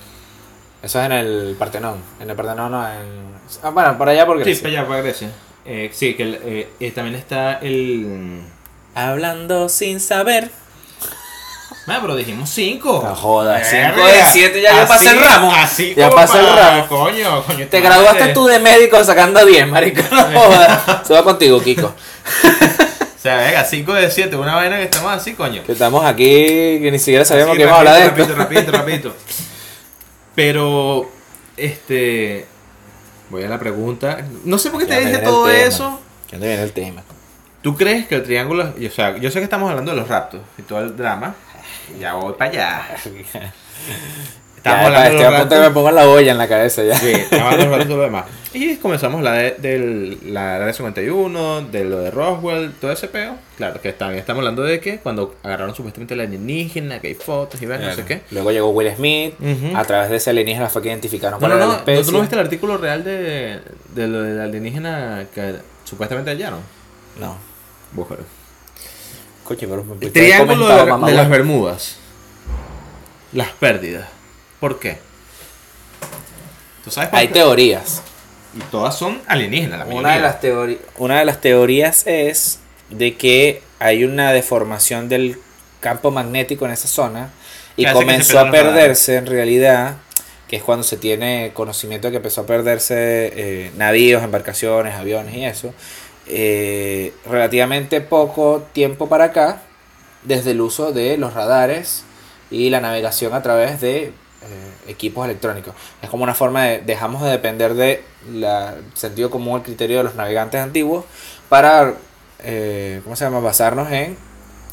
[0.82, 1.96] Eso es en el Partenón.
[2.20, 3.34] En el Partenón no, en...
[3.62, 4.62] Ah, bueno, por allá por Sí, Grecia.
[4.62, 5.30] para allá, para Grecia.
[5.64, 8.40] Eh, sí, que el- eh, eh, también está el.
[8.94, 10.50] Hablando sin saber.
[11.90, 13.02] Ah, pero dijimos 5.
[13.02, 13.92] No jodas, Verga.
[13.94, 15.52] cinco de siete, ya yo pasé el ramo.
[15.54, 16.86] Así Ya pasé el para- ramo.
[16.88, 17.66] Coño, coño.
[17.66, 18.34] Te graduaste madre.
[18.34, 20.02] tú de médico sacando 10, marico.
[20.14, 21.06] No jodas.
[21.06, 21.94] Se va contigo, Kiko.
[23.18, 25.64] O sea, venga, 5 de 7, una vaina que estamos así, coño.
[25.64, 26.24] Que estamos aquí
[26.80, 28.34] que ni siquiera sabíamos Sí, que íbamos a hablar de esto.
[28.36, 29.14] rapidito, rapidito, rapidito.
[30.38, 31.10] Pero,
[31.56, 32.46] este.
[33.28, 34.24] Voy a la pregunta.
[34.44, 36.00] No sé por qué te dije todo eso.
[36.28, 37.02] ¿Qué te viene el tema?
[37.60, 38.72] ¿Tú crees que el triángulo.?
[38.72, 41.34] O sea, yo sé que estamos hablando de los raptos y todo el drama.
[41.98, 42.86] Ya voy para allá.
[44.58, 46.82] Estamos hablando de estoy a punto de que me pongan la olla en la cabeza
[46.82, 46.94] ya.
[46.98, 48.24] Sí, estamos hablando de lo demás.
[48.54, 53.36] Y comenzamos la de, del, la área 51, de lo de Roswell, todo ese peo.
[53.58, 57.60] Claro, que también estamos hablando de que cuando agarraron supuestamente la alienígena, que hay fotos
[57.60, 58.22] y ver, no sé qué.
[58.30, 59.34] Luego llegó Will Smith.
[59.76, 61.78] A través de ese alienígena fue que identificaron No, cuál no, era no, la ¿no,
[61.80, 62.04] especie.
[62.04, 63.60] ¿tú no viste el artículo real de,
[63.94, 66.60] de lo del alienígena que supuestamente hallaron?
[67.20, 67.36] No.
[67.92, 68.22] Búscalo.
[69.44, 71.28] Coche, pero El triángulo de, de las.
[71.28, 71.96] Bermudas.
[73.32, 74.08] Las pérdidas.
[74.60, 74.98] ¿Por qué?
[76.84, 77.34] ¿Tú sabes por Hay qué?
[77.34, 78.02] teorías.
[78.54, 80.36] Y todas son alienígenas, la Una de, las
[80.96, 85.38] una de las teorías es de que hay una deformación del
[85.80, 87.30] campo magnético en esa zona
[87.76, 89.96] y comenzó a perderse en realidad,
[90.48, 95.34] que es cuando se tiene conocimiento de que empezó a perderse eh, navíos, embarcaciones, aviones
[95.34, 95.72] y eso,
[96.26, 99.62] eh, relativamente poco tiempo para acá,
[100.24, 102.02] desde el uso de los radares
[102.50, 104.12] y la navegación a través de
[104.42, 105.74] eh, equipos electrónicos.
[106.00, 110.04] Es como una forma de dejamos de depender de la sentido común, el criterio de
[110.04, 111.04] los navegantes antiguos
[111.48, 111.94] para,
[112.40, 113.40] eh, ¿cómo se llama?
[113.40, 114.16] Basarnos en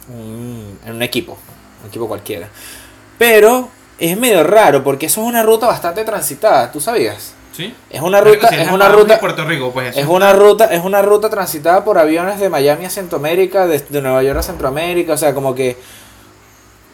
[0.09, 1.37] un, en un equipo,
[1.81, 2.47] un equipo cualquiera.
[3.17, 7.33] Pero es medio raro porque eso es una ruta bastante transitada, ¿tú sabías?
[7.51, 7.73] ¿Sí?
[7.89, 9.99] Es una ruta, Si es en una ruta, Puerto Rico, pues eso.
[9.99, 14.01] es una ruta, es una ruta transitada por aviones de Miami a Centroamérica, de, de
[14.01, 15.77] Nueva York a Centroamérica, o sea, como que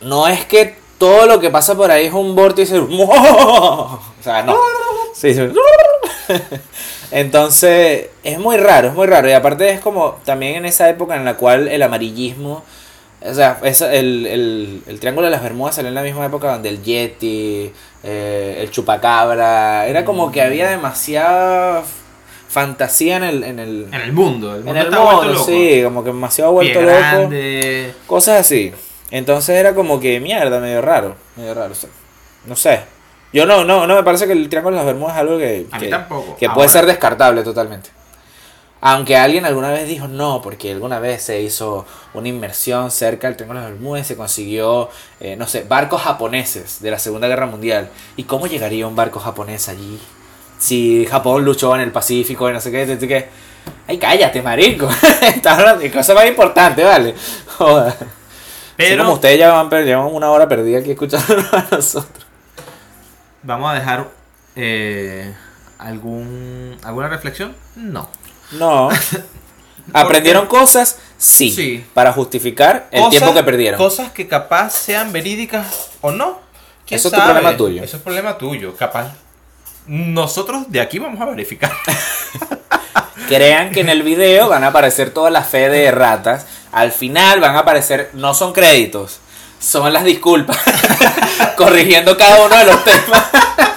[0.01, 4.55] no es que todo lo que pasa por ahí es un vórtice, o sea, no.
[5.15, 5.41] Sí, sí.
[7.11, 9.27] Entonces, es muy raro, es muy raro.
[9.27, 12.63] Y aparte es como también en esa época en la cual el amarillismo,
[13.23, 16.51] o sea, esa- el, el, el Triángulo de las Bermudas salió en la misma época
[16.53, 17.71] donde el Yeti,
[18.03, 21.83] eh, el Chupacabra, era como que había demasiada
[22.47, 23.43] fantasía en el...
[23.43, 24.55] En el, En el mundo.
[24.55, 25.45] El mundo en el mundo, loco.
[25.45, 26.93] sí, como que demasiado Pie vuelto loco.
[26.93, 27.93] grande.
[28.07, 28.71] Cosas así.
[29.11, 31.15] Entonces era como que mierda, medio raro.
[31.35, 31.73] Medio raro.
[31.73, 31.89] o sea,
[32.45, 32.81] no sé.
[33.33, 35.67] Yo no, no, no me parece que el Triángulo de las Bermudas es algo que,
[35.71, 36.35] A mí que, tampoco.
[36.37, 37.89] que puede ser descartable totalmente.
[38.83, 41.85] Aunque alguien alguna vez dijo no, porque alguna vez se hizo
[42.15, 44.89] una inmersión cerca del Triángulo de las Bermudas y se consiguió,
[45.19, 47.89] eh, no sé, barcos japoneses de la Segunda Guerra Mundial.
[48.17, 49.99] ¿Y cómo llegaría un barco japonés allí?
[50.57, 53.29] Si Japón luchó en el Pacífico y no sé qué, no sé qué.
[53.87, 54.89] Ay, cállate, marico.
[55.21, 57.13] Estás hablando de cosas más importantes, ¿vale?
[57.57, 58.20] Joder.
[58.89, 62.25] Pero como ustedes ya van, llevan una hora perdida aquí escuchando a nosotros.
[63.43, 64.07] vamos a dejar
[64.55, 65.33] eh,
[65.79, 67.55] algún alguna reflexión.
[67.75, 68.09] No.
[68.51, 68.89] No.
[69.93, 70.97] ¿Aprendieron cosas?
[71.17, 71.51] Sí.
[71.51, 71.85] Sí.
[71.93, 73.77] Para justificar el Cosas- tiempo que perdieron.
[73.77, 76.39] Cosas que capaz sean verídicas o no.
[76.85, 77.83] ¿Quién Eso es tu problema tuyo.
[77.83, 78.75] Eso es problema tuyo.
[78.75, 79.13] Capaz.
[79.87, 81.71] Nosotros de aquí vamos a verificar.
[83.27, 86.45] Crean que en el video van a aparecer todas las fe de ratas.
[86.71, 89.19] Al final van a aparecer, no son créditos,
[89.59, 90.57] son las disculpas.
[91.57, 93.23] corrigiendo cada uno de los temas.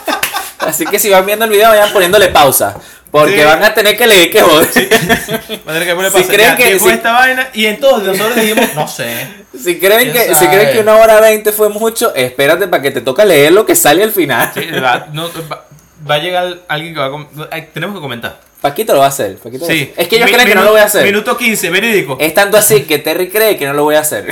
[0.60, 2.76] Así que si van viendo el video, vayan poniéndole pausa.
[3.10, 3.44] Porque Sí.
[3.44, 4.68] van a tener que leer que joder.
[5.66, 6.26] Madre que le Si pasa.
[6.28, 7.48] creen Ya, que- ¿qué fue si- esta vaina?
[7.52, 9.28] Y entonces nosotros dijimos, no sé.
[9.56, 12.90] Si creen, ¿Quién que, si creen que una hora veinte fue mucho, espérate para que
[12.90, 14.50] te toca leer lo que sale al final.
[14.52, 15.64] Sí, va, no, va,
[16.10, 17.60] va a llegar alguien que va a...
[17.72, 18.40] tenemos que comentar.
[18.64, 19.36] Paquito lo va a hacer.
[19.36, 19.92] Paquito Sí.
[19.94, 21.04] Es que ellos Mi- creen que no lo voy a hacer.
[21.04, 22.16] Minuto 15, verídico.
[22.18, 24.24] Es tanto así que Terry cree que no lo voy a hacer.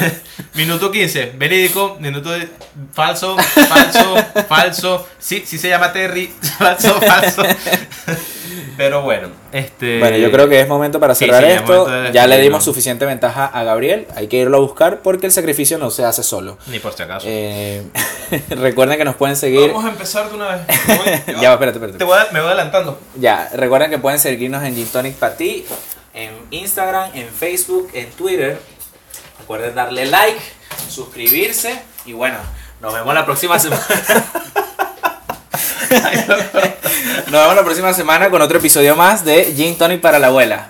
[0.52, 1.96] Minuto 15, verídico.
[1.98, 2.46] Minuto de...
[2.92, 4.16] falso, falso,
[4.48, 5.06] falso.
[5.18, 6.26] Sí, sí se llama Terry.
[6.58, 7.42] Falso, falso.
[8.76, 9.98] Pero bueno, este.
[9.98, 11.84] Bueno, yo creo que es momento para cerrar sí, esto.
[11.86, 14.06] de ya le dimos suficiente ventaja a Gabriel.
[14.16, 16.56] Hay que irlo a buscar porque el sacrificio no se hace solo.
[16.66, 17.26] Ni por si acaso.
[17.28, 17.82] Eh,
[18.48, 19.68] recuerden que nos pueden seguir.
[19.70, 20.62] Vamos a empezar de una vez.
[21.40, 21.98] Ya, espérate, espérate.
[21.98, 22.98] Te voy a- me voy adelantando.
[23.16, 25.64] Ya, recuerden que pueden seguirnos en Gin Tonic Patty,
[26.12, 28.60] en Instagram, en Facebook, en Twitter.
[29.38, 30.40] Recuerden darle like,
[30.88, 32.36] suscribirse y bueno,
[32.80, 33.82] nos vemos la próxima semana.
[37.26, 40.68] nos vemos la próxima semana con otro episodio más de Gin Tonic para la abuela.